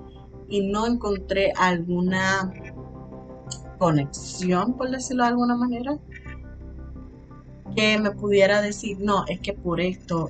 [0.48, 2.52] y no encontré alguna
[3.78, 5.98] conexión, por decirlo de alguna manera,
[7.76, 10.30] que me pudiera decir, no, es que por esto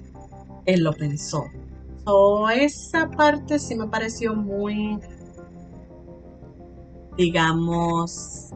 [0.65, 1.45] él lo pensó.
[2.05, 4.99] So, esa parte sí me pareció muy,
[7.17, 8.49] digamos,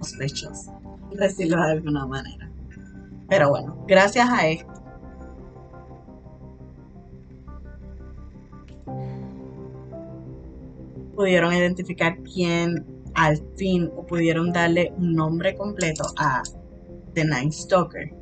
[0.00, 0.78] sospechosa,
[1.12, 2.50] decirlo de alguna manera.
[3.28, 4.77] Pero bueno, gracias a esto
[11.18, 16.44] pudieron identificar quién al fin o pudieron darle un nombre completo a
[17.14, 18.14] The Night Stalker.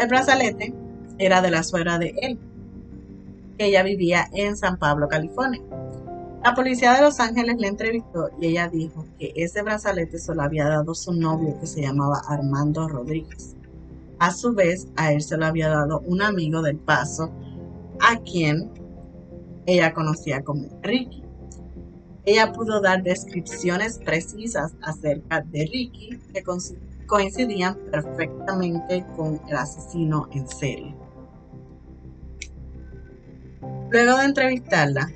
[0.00, 0.72] el brazalete
[1.18, 2.38] era de la suegra de él,
[3.58, 5.60] que ella vivía en San Pablo, California.
[6.42, 10.40] La policía de Los Ángeles le entrevistó y ella dijo que ese brazalete se lo
[10.40, 13.54] había dado su novio que se llamaba Armando Rodríguez.
[14.18, 17.30] A su vez, a él se lo había dado un amigo del paso,
[18.00, 18.70] a quien
[19.68, 21.22] ella conocía como Ricky.
[22.24, 26.42] Ella pudo dar descripciones precisas acerca de Ricky que
[27.06, 30.96] coincidían perfectamente con el asesino en serie.
[33.90, 35.10] Luego de entrevistarla,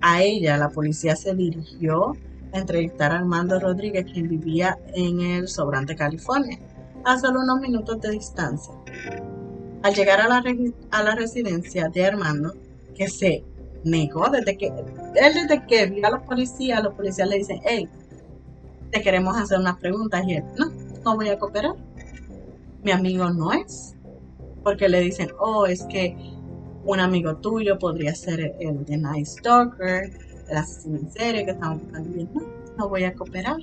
[0.00, 2.16] a ella la policía se dirigió
[2.52, 6.58] a entrevistar a Armando Rodríguez, quien vivía en el Sobrante, California,
[7.04, 8.74] a solo unos minutos de distancia.
[9.84, 10.42] Al llegar a la,
[10.90, 12.54] a la residencia de Armando,
[12.96, 13.44] que se
[13.84, 17.88] negó desde que él desde que vio a los policías, los policías le dicen, hey,
[18.90, 20.70] te queremos hacer unas preguntas y él, no,
[21.04, 21.74] no voy a cooperar.
[22.82, 23.94] Mi amigo no es.
[24.62, 26.16] Porque le dicen, oh, es que
[26.84, 30.10] un amigo tuyo podría ser el de Night Stalker,
[30.48, 32.28] el asesino en serie que estamos buscando.
[32.34, 32.42] no,
[32.76, 33.56] no voy a cooperar.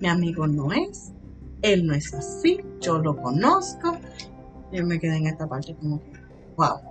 [0.00, 1.12] Mi amigo no es.
[1.62, 2.60] Él no es así.
[2.80, 3.96] Yo lo conozco.
[4.72, 6.00] Yo me quedé en esta parte como
[6.56, 6.89] wow.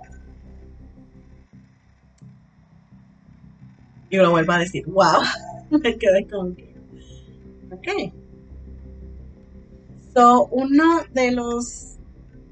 [4.10, 5.22] Y lo vuelvo a decir, wow,
[5.70, 6.74] me quedé con que,
[7.70, 8.12] ok.
[10.12, 11.96] So, uno de los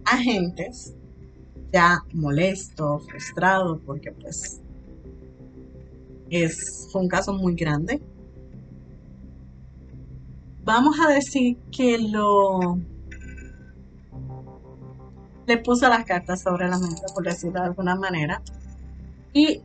[0.05, 0.95] agentes,
[1.73, 4.61] ya molesto, frustrado, porque pues
[6.31, 8.01] es, fue un caso muy grande,
[10.65, 12.79] vamos a decir que lo
[15.47, 18.43] le puso las cartas sobre la mesa, por decirlo de alguna manera,
[19.33, 19.63] y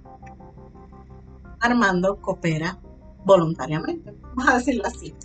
[1.64, 2.78] Armando coopera
[3.26, 5.16] voluntariamente, vamos a decirlo así.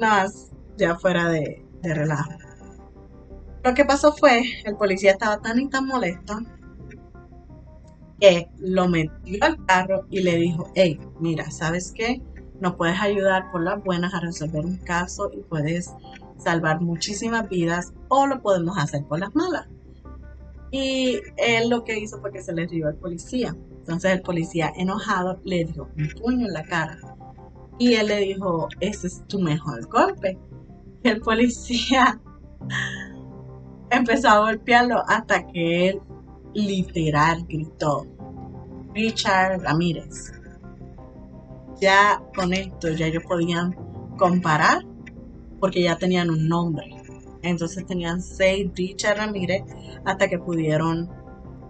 [0.00, 2.32] Nada más ya fuera de, relajo.
[3.62, 6.40] Lo que pasó fue, el policía estaba tan y tan molesto
[8.20, 12.22] que lo metió al carro y le dijo, hey, mira, ¿sabes qué?
[12.62, 15.90] nos puedes ayudar por las buenas a resolver un caso y puedes
[16.38, 19.66] salvar muchísimas vidas o lo podemos hacer por las malas.
[20.70, 23.56] Y él lo que hizo fue que se le rió al policía.
[23.82, 26.96] Entonces el policía enojado le dio un puño en la cara.
[27.78, 30.38] Y él le dijo, ese es tu mejor golpe.
[31.02, 32.20] Y el policía
[33.90, 36.00] empezó a golpearlo hasta que él
[36.54, 38.06] literal gritó,
[38.94, 40.30] Richard Ramírez.
[41.80, 43.72] Ya con esto ya ellos podían
[44.16, 44.86] comparar
[45.58, 46.94] porque ya tenían un nombre.
[47.42, 49.64] Entonces tenían seis Richard Ramírez
[50.04, 51.10] hasta que pudieron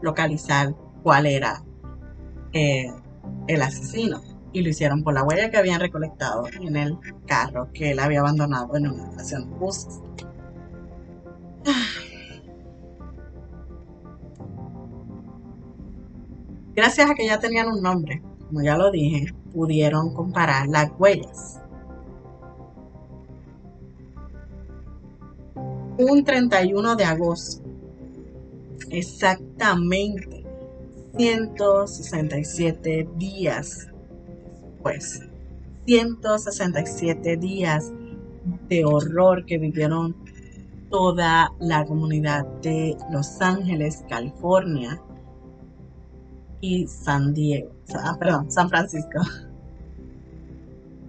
[0.03, 1.65] localizar cuál era
[2.53, 2.93] eh,
[3.49, 4.23] el asesino.
[4.53, 8.21] Y lo hicieron por la huella que habían recolectado en el carro que él había
[8.21, 10.01] abandonado en una estación de buses.
[16.75, 21.61] Gracias a que ya tenían un nombre, como ya lo dije, pudieron comparar las huellas.
[25.99, 27.63] Un 31 de agosto,
[28.91, 30.42] exactamente
[31.17, 33.89] 167 días
[34.63, 35.21] después,
[35.87, 37.93] 167 días
[38.69, 40.17] de horror que vivieron
[40.91, 45.01] toda la comunidad de Los Ángeles, California,
[46.63, 49.21] y San Diego, ah, perdón, San Francisco,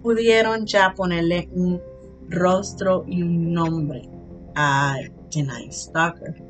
[0.02, 1.80] pudieron ya ponerle un
[2.28, 4.08] rostro y un nombre
[4.56, 4.96] a
[5.30, 6.43] Jenny Stalker.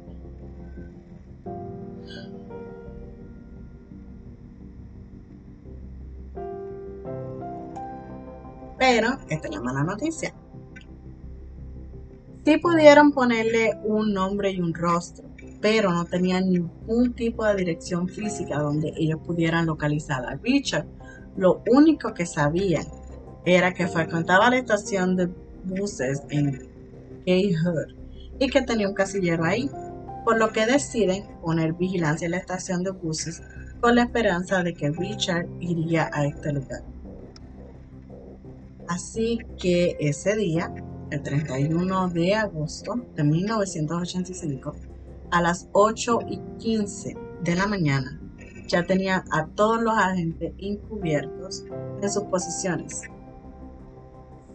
[8.87, 10.35] Pero esta es la mala noticia.
[12.45, 15.25] Sí pudieron ponerle un nombre y un rostro,
[15.63, 20.85] pero no tenían ningún tipo de dirección física donde ellos pudieran localizar a Richard.
[21.35, 22.85] Lo único que sabían
[23.47, 25.31] era que frecuentaba la estación de
[25.65, 26.69] buses en
[27.25, 27.95] Gay Hood
[28.39, 29.71] y que tenía un casillero ahí,
[30.27, 33.41] por lo que deciden poner vigilancia en la estación de buses
[33.81, 36.94] con la esperanza de que Richard iría a este lugar.
[38.89, 40.75] Así que ese día,
[41.11, 44.75] el 31 de agosto de 1985,
[45.31, 48.21] a las 8 y 15 de la mañana
[48.67, 51.65] ya tenía a todos los agentes encubiertos
[52.01, 53.03] en sus posiciones.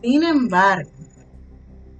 [0.02, 0.90] Sin embargo,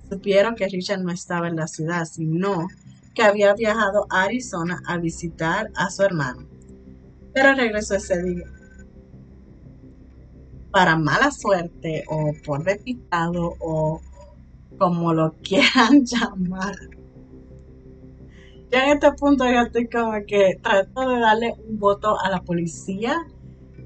[0.10, 2.68] supieron que Richard no estaba en la ciudad, sino
[3.14, 6.48] que había viajado a Arizona a visitar a su hermano.
[7.34, 8.46] Pero regresó ese día.
[10.72, 14.02] Para mala suerte o por despistado o
[14.78, 16.76] como lo quieran llamar
[18.72, 22.42] ya en este punto yo estoy como que trato de darle un voto a la
[22.44, 23.18] policía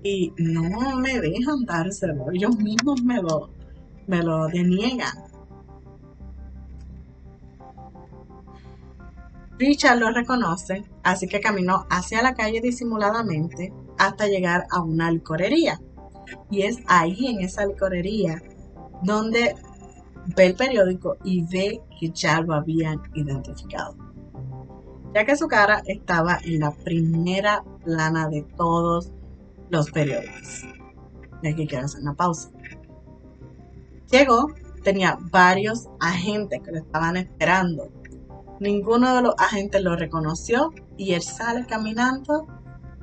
[0.04, 2.30] y no me dejan dárselo.
[2.34, 3.50] Ellos mismos me lo,
[4.08, 5.14] me lo deniegan.
[9.58, 15.80] Richard lo reconoce, así que caminó hacia la calle disimuladamente hasta llegar a una licorería.
[16.50, 18.42] Y es ahí en esa licorería
[19.04, 19.56] donde
[20.36, 24.04] ve el periódico y ve que ya lo habían identificado
[25.14, 29.12] ya que su cara estaba en la primera plana de todos
[29.70, 30.66] los periódicos.
[31.42, 32.50] Y aquí quiero hacer una pausa.
[34.10, 34.48] Llegó,
[34.84, 37.90] tenía varios agentes que lo estaban esperando.
[38.60, 42.48] Ninguno de los agentes lo reconoció y él sale caminando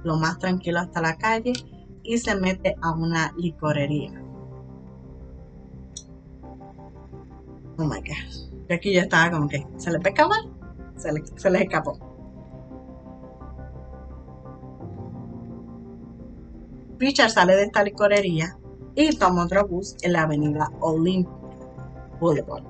[0.02, 1.52] lo más tranquilo hasta la calle
[2.03, 4.12] y se mete a una licorería.
[7.78, 8.51] Oh my god.
[8.68, 10.36] Y aquí yo estaba como que, ¿se le pescaba?
[11.01, 11.12] se,
[11.51, 11.98] les escapó.
[16.98, 18.59] Richard sale de esta licorería
[18.94, 21.32] y toma otro bus en la avenida Olympic
[22.20, 22.64] Boulevard.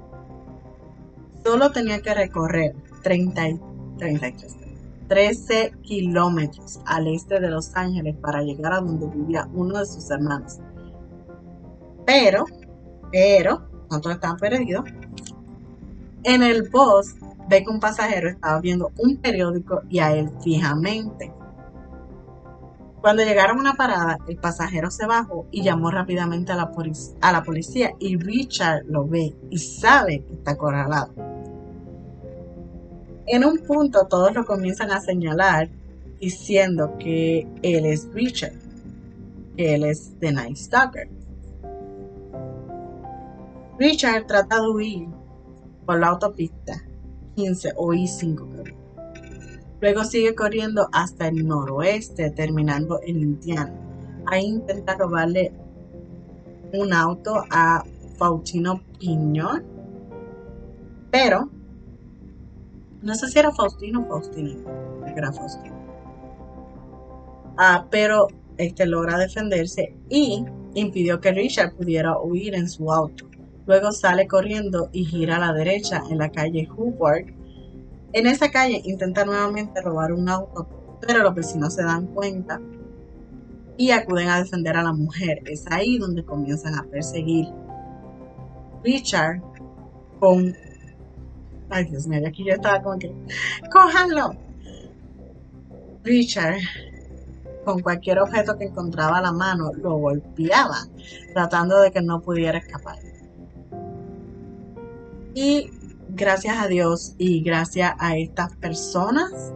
[1.44, 3.42] Solo tenía que recorrer 30,
[5.10, 10.08] 13 kilómetros al este de Los Ángeles para llegar a donde vivía uno de sus
[10.08, 10.58] hermanos.
[12.06, 12.44] Pero,
[13.10, 14.84] pero, todos estaban perdidos.
[16.22, 17.16] En el bus
[17.48, 21.32] ve que un pasajero estaba viendo un periódico y a él fijamente.
[23.00, 26.70] Cuando llegaron a una parada, el pasajero se bajó y llamó rápidamente a la,
[27.20, 31.29] a la policía y Richard lo ve y sabe que está acorralado.
[33.32, 35.68] En un punto todos lo comienzan a señalar
[36.18, 38.54] diciendo que él es Richard,
[39.56, 41.08] que él es The Night Stalker.
[43.78, 45.08] Richard trata de huir
[45.86, 46.82] por la autopista
[47.76, 48.74] o I5.
[49.80, 53.72] Luego sigue corriendo hasta el noroeste, terminando en Indiana.
[54.26, 55.52] Ahí intenta robarle
[56.72, 57.84] un auto a
[58.18, 59.62] Faustino Piñón,
[61.12, 61.48] pero
[63.02, 64.52] no sé si era Faustino o Faustino,
[65.16, 65.74] era Faustino.
[67.56, 70.44] Ah, pero este logra defenderse y
[70.74, 73.28] impidió que Richard pudiera huir en su auto.
[73.66, 77.34] Luego sale corriendo y gira a la derecha en la calle Hoover.
[78.12, 80.68] En esa calle intenta nuevamente robar un auto,
[81.06, 82.60] pero los vecinos se dan cuenta
[83.76, 85.40] y acuden a defender a la mujer.
[85.46, 87.46] Es ahí donde comienzan a perseguir.
[88.82, 89.40] Richard
[90.18, 90.54] con...
[91.70, 93.12] Ay, Dios mío, aquí yo estaba como que...
[93.72, 94.34] ¡Cójanlo!
[96.02, 96.60] Richard
[97.64, 100.86] con cualquier objeto que encontraba a la mano lo golpeaba,
[101.34, 102.96] tratando de que no pudiera escapar.
[105.34, 105.70] Y
[106.08, 109.52] gracias a Dios y gracias a estas personas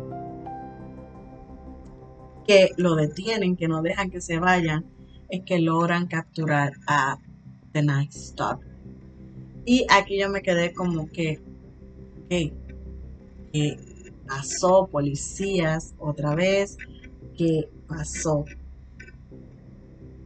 [2.47, 4.85] que lo detienen, que no dejan que se vayan,
[5.31, 7.19] es que logran capturar a
[7.73, 8.75] The Night Stalker.
[9.65, 11.41] Y aquí yo me quedé como que,
[12.29, 12.53] ¿qué
[14.27, 14.87] pasó?
[14.87, 16.77] Policías otra vez,
[17.37, 18.45] ¿qué pasó?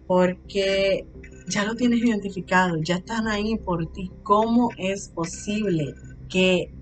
[0.06, 1.06] Porque
[1.48, 4.10] ya lo tienes identificado, ya están ahí por ti.
[4.22, 5.94] ¿Cómo es posible
[6.28, 6.72] que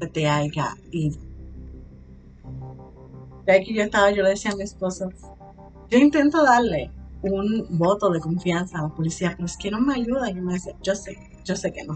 [0.00, 1.18] se te haya ido?
[3.46, 5.10] Que yo estaba, yo le decía a mi esposo,
[5.88, 6.90] yo intento darle
[7.22, 10.30] un voto de confianza a la policía, pero es que no me ayuda.
[10.30, 11.94] Y me dice, yo sé, yo sé que no.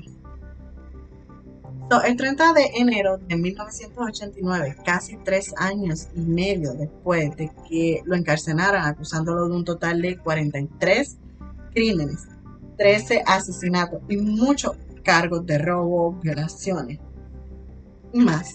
[2.05, 8.16] El 30 de enero de 1989, casi tres años y medio después de que lo
[8.16, 11.18] encarcelaran acusándolo de un total de 43
[11.72, 12.26] crímenes,
[12.78, 16.99] 13 asesinatos y muchos cargos de robo, violaciones
[18.12, 18.55] y más,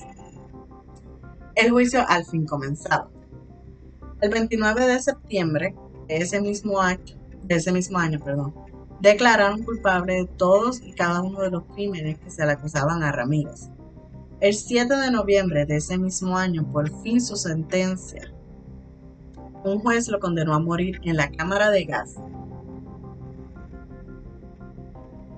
[1.55, 3.09] el juicio al fin comenzaba.
[4.21, 5.75] El 29 de septiembre
[6.07, 8.53] de ese mismo año, de ese mismo año perdón,
[9.01, 13.11] declararon culpable de todos y cada uno de los crímenes que se le acusaban a
[13.11, 13.69] Ramírez.
[14.41, 18.33] El 7 de noviembre de ese mismo año, por fin su sentencia.
[19.63, 22.15] Un juez lo condenó a morir en la cámara de gas.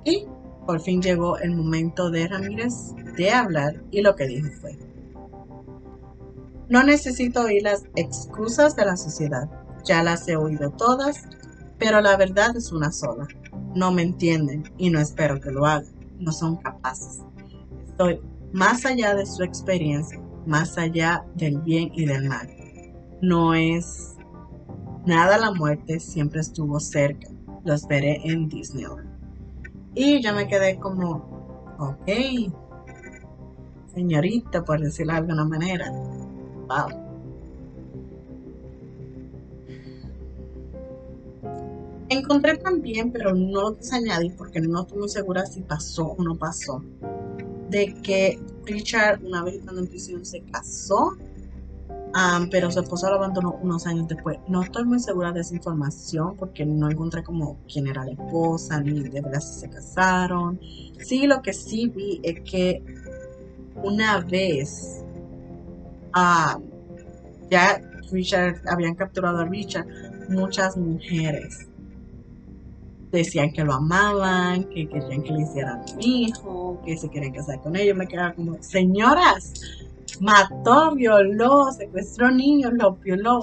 [0.04, 0.28] Y
[0.66, 4.78] por fin llegó el momento de Ramírez de hablar y lo que dijo fue,
[6.70, 9.50] no necesito oír las excusas de la sociedad.
[9.84, 11.24] Ya las he oído todas,
[11.78, 13.28] pero la verdad es una sola.
[13.76, 15.94] No me entienden y no espero que lo hagan.
[16.20, 17.24] No son capaces.
[17.88, 18.22] Estoy
[18.54, 22.50] más allá de su experiencia, más allá del bien y del mal.
[23.22, 24.18] No es
[25.06, 27.28] nada la muerte, siempre estuvo cerca.
[27.64, 29.10] Los veré en Disneyland.
[29.94, 32.10] Y yo me quedé como, ok,
[33.94, 35.92] señorita, por decirlo de alguna manera
[42.12, 44.02] Encontré también, pero no lo quise
[44.38, 46.84] porque no estoy muy segura si pasó o no pasó,
[47.70, 51.16] de que Richard una vez estando en prisión se casó,
[52.52, 54.40] pero su esposa lo abandonó unos años después.
[54.50, 58.82] No estoy muy segura de esa información porque no encontré como quién era la esposa,
[58.82, 60.60] ni de verdad si se casaron.
[61.00, 62.84] Sí, lo que sí vi es que
[63.84, 65.02] una vez
[67.50, 67.82] ya
[68.12, 69.88] Richard, habían capturado a Richard,
[70.28, 71.70] muchas mujeres
[73.12, 77.62] decían que lo amaban, que querían que le hicieran un hijo, que se querían casar
[77.62, 77.96] con ellos.
[77.96, 79.54] Me quedaba como, señoras,
[80.20, 83.40] mató, violó, secuestró niños, lo violó.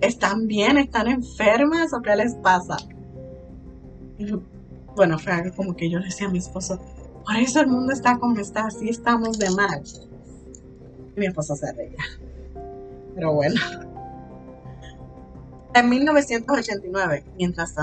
[0.00, 0.78] ¿Están bien?
[0.78, 2.76] ¿Están enfermas o qué les pasa?
[4.94, 6.78] bueno, fue algo como que yo le decía a mi esposo,
[7.24, 9.82] por eso el mundo está como está, así estamos de mal
[11.16, 11.98] mi esposa se reía.
[13.14, 13.60] Pero bueno.
[15.74, 17.74] En 1989, mientras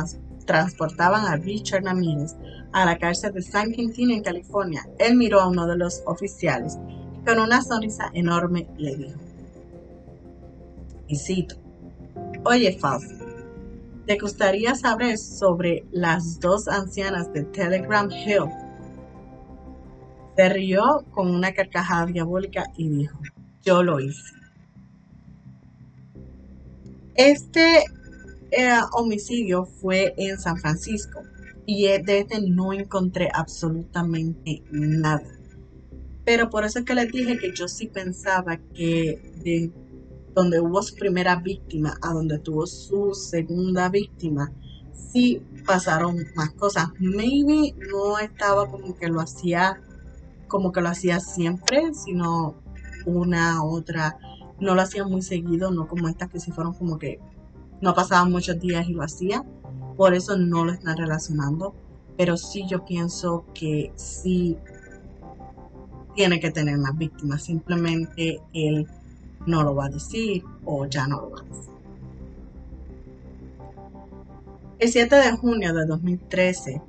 [0.50, 2.36] transportaban a Richard Ramírez
[2.72, 6.80] a la cárcel de San Quintín en California, él miró a uno de los oficiales
[7.16, 9.20] y con una sonrisa enorme le dijo,
[11.08, 11.56] y cito,
[12.45, 13.26] Oye Fausto,
[14.08, 18.50] ¿te gustaría saber sobre las dos ancianas de Telegram Hill
[20.36, 23.20] se rió con una carcajada diabólica y dijo,
[23.62, 24.34] yo lo hice.
[27.14, 27.84] Este
[28.52, 31.22] eh, homicidio fue en San Francisco
[31.66, 35.24] y de este no encontré absolutamente nada.
[36.26, 39.72] Pero por eso es que les dije que yo sí pensaba que de
[40.34, 44.52] donde hubo su primera víctima a donde tuvo su segunda víctima,
[44.93, 46.89] sí pasaron más cosas.
[47.00, 49.82] Maybe no estaba como que lo hacía
[50.47, 52.56] como que lo hacía siempre, sino
[53.06, 54.18] una, otra,
[54.60, 57.20] no lo hacía muy seguido, no como estas que si fueron como que
[57.82, 59.43] no pasaban muchos días y lo hacía.
[59.97, 61.75] por eso no lo están relacionando,
[62.15, 64.57] pero sí yo pienso que sí
[66.15, 68.88] tiene que tener más víctimas, simplemente él
[69.45, 71.73] no lo va a decir o ya no lo va a decir.
[74.80, 76.82] El 7 de junio de 2013,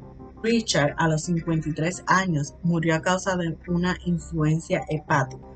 [0.44, 5.49] Richard, a los 53 años, murió a causa de una influencia hepática.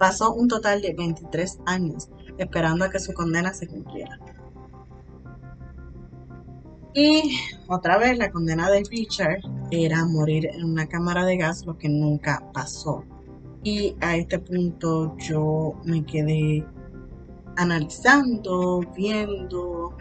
[0.00, 4.18] Pasó un total de 23 años esperando a que su condena se cumpliera.
[6.94, 7.38] Y
[7.68, 11.90] otra vez la condena de Richard era morir en una cámara de gas, lo que
[11.90, 13.04] nunca pasó.
[13.62, 16.66] Y a este punto yo me quedé
[17.56, 19.94] analizando, viendo.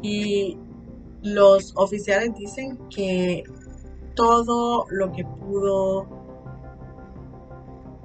[0.00, 0.56] Y
[1.22, 3.44] los oficiales dicen que
[4.14, 6.08] todo lo que pudo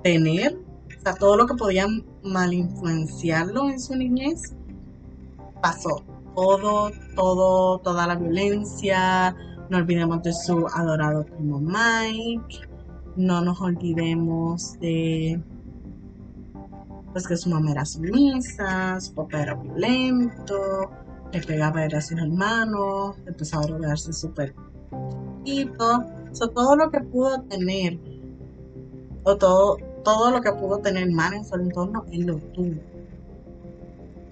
[0.04, 0.63] tener,
[1.04, 1.88] sea, todo lo que podía
[2.24, 4.54] mal influenciarlo en su niñez,
[5.62, 6.04] pasó.
[6.36, 9.36] Todo, todo, toda la violencia.
[9.70, 12.74] No olvidemos de su adorado primo Mike
[13.16, 15.40] no nos olvidemos de
[17.12, 20.90] pues que su mamá era sumisa, su papá era violento,
[21.32, 24.56] le pegaba a sus hermanos, empezaba a rodearse súper
[25.44, 26.04] chiquito.
[26.56, 28.00] todo lo que pudo tener,
[29.24, 32.82] o todo, todo lo que pudo tener mal en su entorno, él lo tuvo.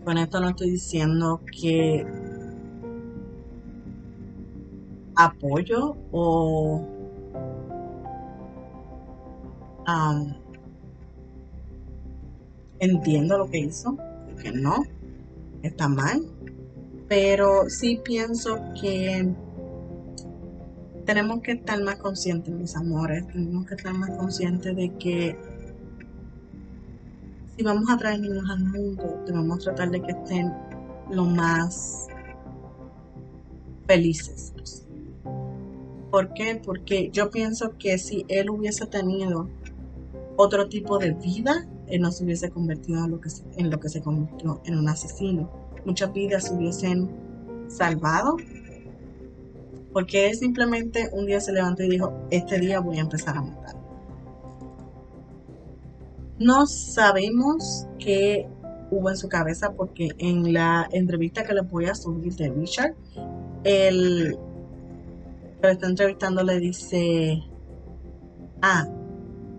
[0.03, 2.05] Con esto no estoy diciendo que
[5.15, 6.87] apoyo o
[12.79, 13.97] entiendo lo que hizo,
[14.41, 14.83] que no,
[15.61, 16.25] está mal,
[17.07, 19.33] pero sí pienso que
[21.05, 25.37] tenemos que estar más conscientes, mis amores, tenemos que estar más conscientes de que
[27.61, 30.51] si vamos a traer niños al mundo, debemos tratar de que estén
[31.11, 32.07] lo más
[33.85, 34.51] felices
[36.09, 36.59] ¿Por qué?
[36.65, 39.47] Porque yo pienso que si él hubiese tenido
[40.37, 43.79] otro tipo de vida, él no se hubiese convertido en lo que se, en lo
[43.79, 45.51] que se convirtió en un asesino.
[45.85, 47.11] Muchas vidas se hubiesen
[47.67, 48.37] salvado
[49.93, 53.41] porque él simplemente un día se levantó y dijo, este día voy a empezar a
[53.43, 53.80] matar.
[56.41, 58.49] No sabemos qué
[58.89, 62.95] hubo en su cabeza porque en la entrevista que le voy a subir de Richard,
[63.63, 64.39] el
[65.61, 67.43] que le está entrevistando le dice,
[68.63, 68.87] ah,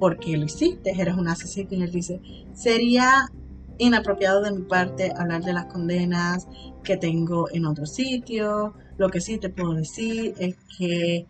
[0.01, 1.69] porque lo hiciste, eres un asesino.
[1.71, 2.21] Y él dice,
[2.53, 3.31] sería
[3.79, 6.49] inapropiado de mi parte hablar de las condenas
[6.83, 8.75] que tengo en otro sitio.
[8.99, 11.29] Lo que sí te puedo decir es que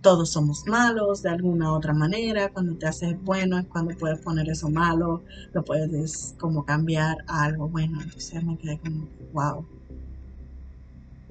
[0.00, 2.50] todos somos malos de alguna u otra manera.
[2.50, 5.22] Cuando te haces bueno es cuando puedes poner eso malo,
[5.52, 8.00] lo puedes como cambiar a algo bueno.
[8.02, 9.66] Entonces me quedé como, wow.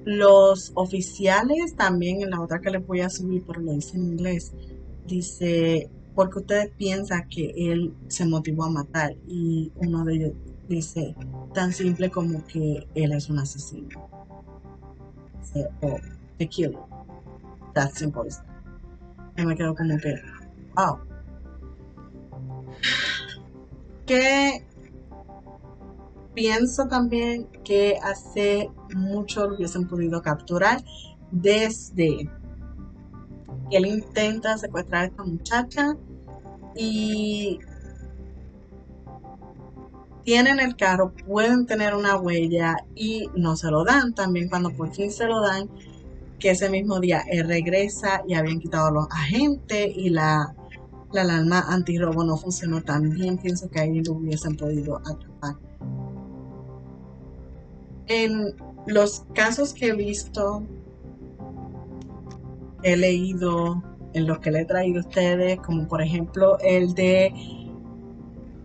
[0.04, 4.04] Los oficiales también, en la otra que les voy a subir, pero lo dice en
[4.04, 4.52] inglés,
[5.06, 10.32] dice, porque ustedes piensan que él se motivó a matar y uno de ellos
[10.68, 11.14] dice
[11.54, 14.08] tan simple como que él es un asesino.
[15.54, 16.00] o oh,
[16.38, 16.91] the killer.
[17.74, 18.28] That simple
[19.36, 20.14] Y me quedo como que,
[20.76, 20.98] wow.
[24.06, 24.66] Que
[26.34, 30.82] pienso también que hace mucho lo hubiesen podido capturar
[31.30, 32.30] desde
[33.70, 35.96] él intenta secuestrar a esta muchacha
[36.76, 37.58] y
[40.24, 44.14] tienen el carro, pueden tener una huella y no se lo dan.
[44.14, 45.68] También cuando por fin se lo dan,
[46.42, 50.52] que ese mismo día él regresa y habían quitado los agentes y la,
[51.12, 53.38] la alarma antirrobo no funcionó tan bien.
[53.38, 55.54] Pienso que ahí lo hubiesen podido atrapar.
[58.08, 58.56] En
[58.88, 60.64] los casos que he visto
[62.82, 63.80] he leído,
[64.12, 67.32] en los que le he traído a ustedes, como por ejemplo el de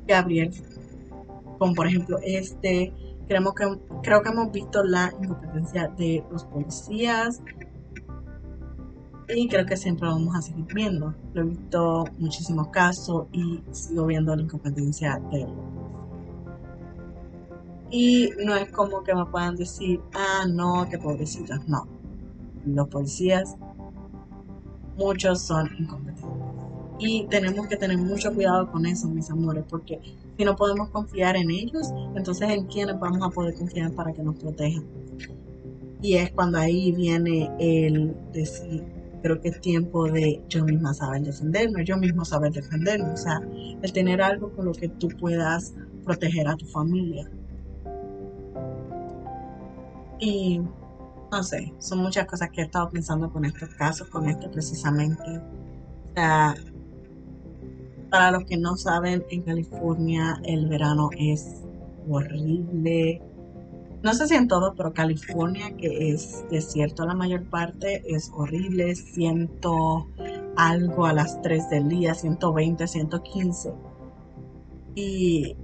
[0.07, 0.51] Gabriel,
[1.59, 2.91] como por ejemplo este,
[3.27, 3.65] creo que,
[4.01, 7.39] creo que hemos visto la incompetencia de los policías
[9.29, 11.13] y creo que siempre vamos a seguir viendo.
[11.33, 15.77] Lo he visto muchísimos casos y sigo viendo la incompetencia de los
[17.89, 21.67] y no es como que me puedan decir, ah, no, qué pobrecitos.
[21.67, 21.87] No.
[22.65, 23.55] Los policías
[24.97, 26.25] muchos son incompetentes.
[26.99, 30.01] Y tenemos que tener mucho cuidado con eso, mis amores, porque
[30.35, 34.23] si no podemos confiar en ellos, entonces en quiénes vamos a poder confiar para que
[34.23, 34.83] nos protejan.
[36.01, 38.83] Y es cuando ahí viene el decir,
[39.21, 43.41] creo que es tiempo de yo misma saber defenderme, yo mismo saber defenderme, o sea,
[43.81, 47.29] el tener algo con lo que tú puedas proteger a tu familia.
[50.19, 50.61] Y
[51.31, 55.23] no sé, son muchas cosas que he estado pensando con estos casos, con este precisamente.
[55.23, 56.55] O sea,
[58.09, 61.63] para los que no saben, en California el verano es
[62.09, 63.21] horrible.
[64.03, 68.95] No sé si en todo, pero California, que es desierto la mayor parte, es horrible.
[68.95, 70.07] Siento
[70.55, 73.73] algo a las 3 del día, 120, 115.
[74.95, 75.55] Y,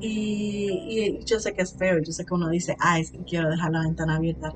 [0.00, 3.50] y, yo sé que es feo, yo sé que uno dice, ah, es que quiero
[3.50, 4.52] dejar la ventana abierta,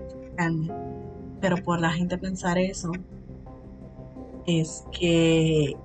[1.40, 2.92] pero por la gente pensar eso,
[4.46, 5.76] es que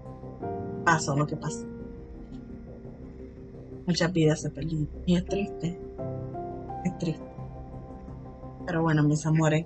[0.83, 1.65] pasó lo que pasó.
[3.85, 5.79] Muchas vidas se perdieron y es triste,
[6.85, 7.23] es triste.
[8.65, 9.65] Pero bueno, mis amores,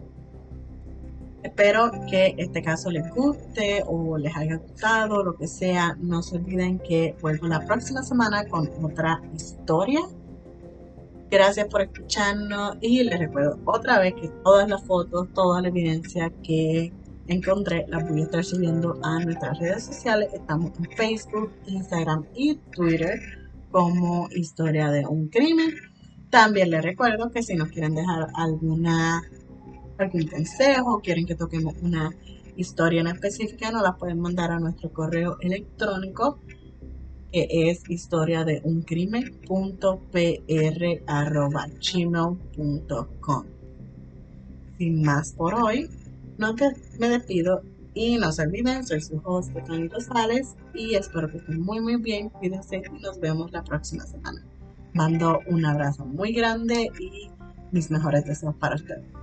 [1.43, 5.95] Espero que este caso les guste o les haya gustado, lo que sea.
[5.99, 10.01] No se olviden que vuelvo la próxima semana con otra historia.
[11.32, 16.30] Gracias por escucharnos y les recuerdo otra vez que todas las fotos, toda la evidencia
[16.43, 16.91] que
[17.28, 20.30] encontré las voy a estar subiendo a nuestras redes sociales.
[20.34, 23.17] Estamos en Facebook, Instagram y Twitter
[23.72, 25.70] como Historia de un Crimen.
[26.30, 29.24] También les recuerdo que si nos quieren dejar alguna
[29.98, 32.12] algún consejo, quieren que toquemos una
[32.56, 36.40] historia en específica, nos la pueden mandar a nuestro correo electrónico
[37.32, 38.84] que es historia de un
[44.78, 45.90] Sin más por hoy,
[46.38, 47.62] no te, me despido
[47.94, 51.98] y no se olviden, soy su host Tony Rosales y espero que estén muy muy
[51.98, 54.44] bien, cuídense y nos vemos la próxima semana.
[54.94, 57.30] Mando un abrazo muy grande y
[57.72, 59.18] mis mejores deseos para ustedes.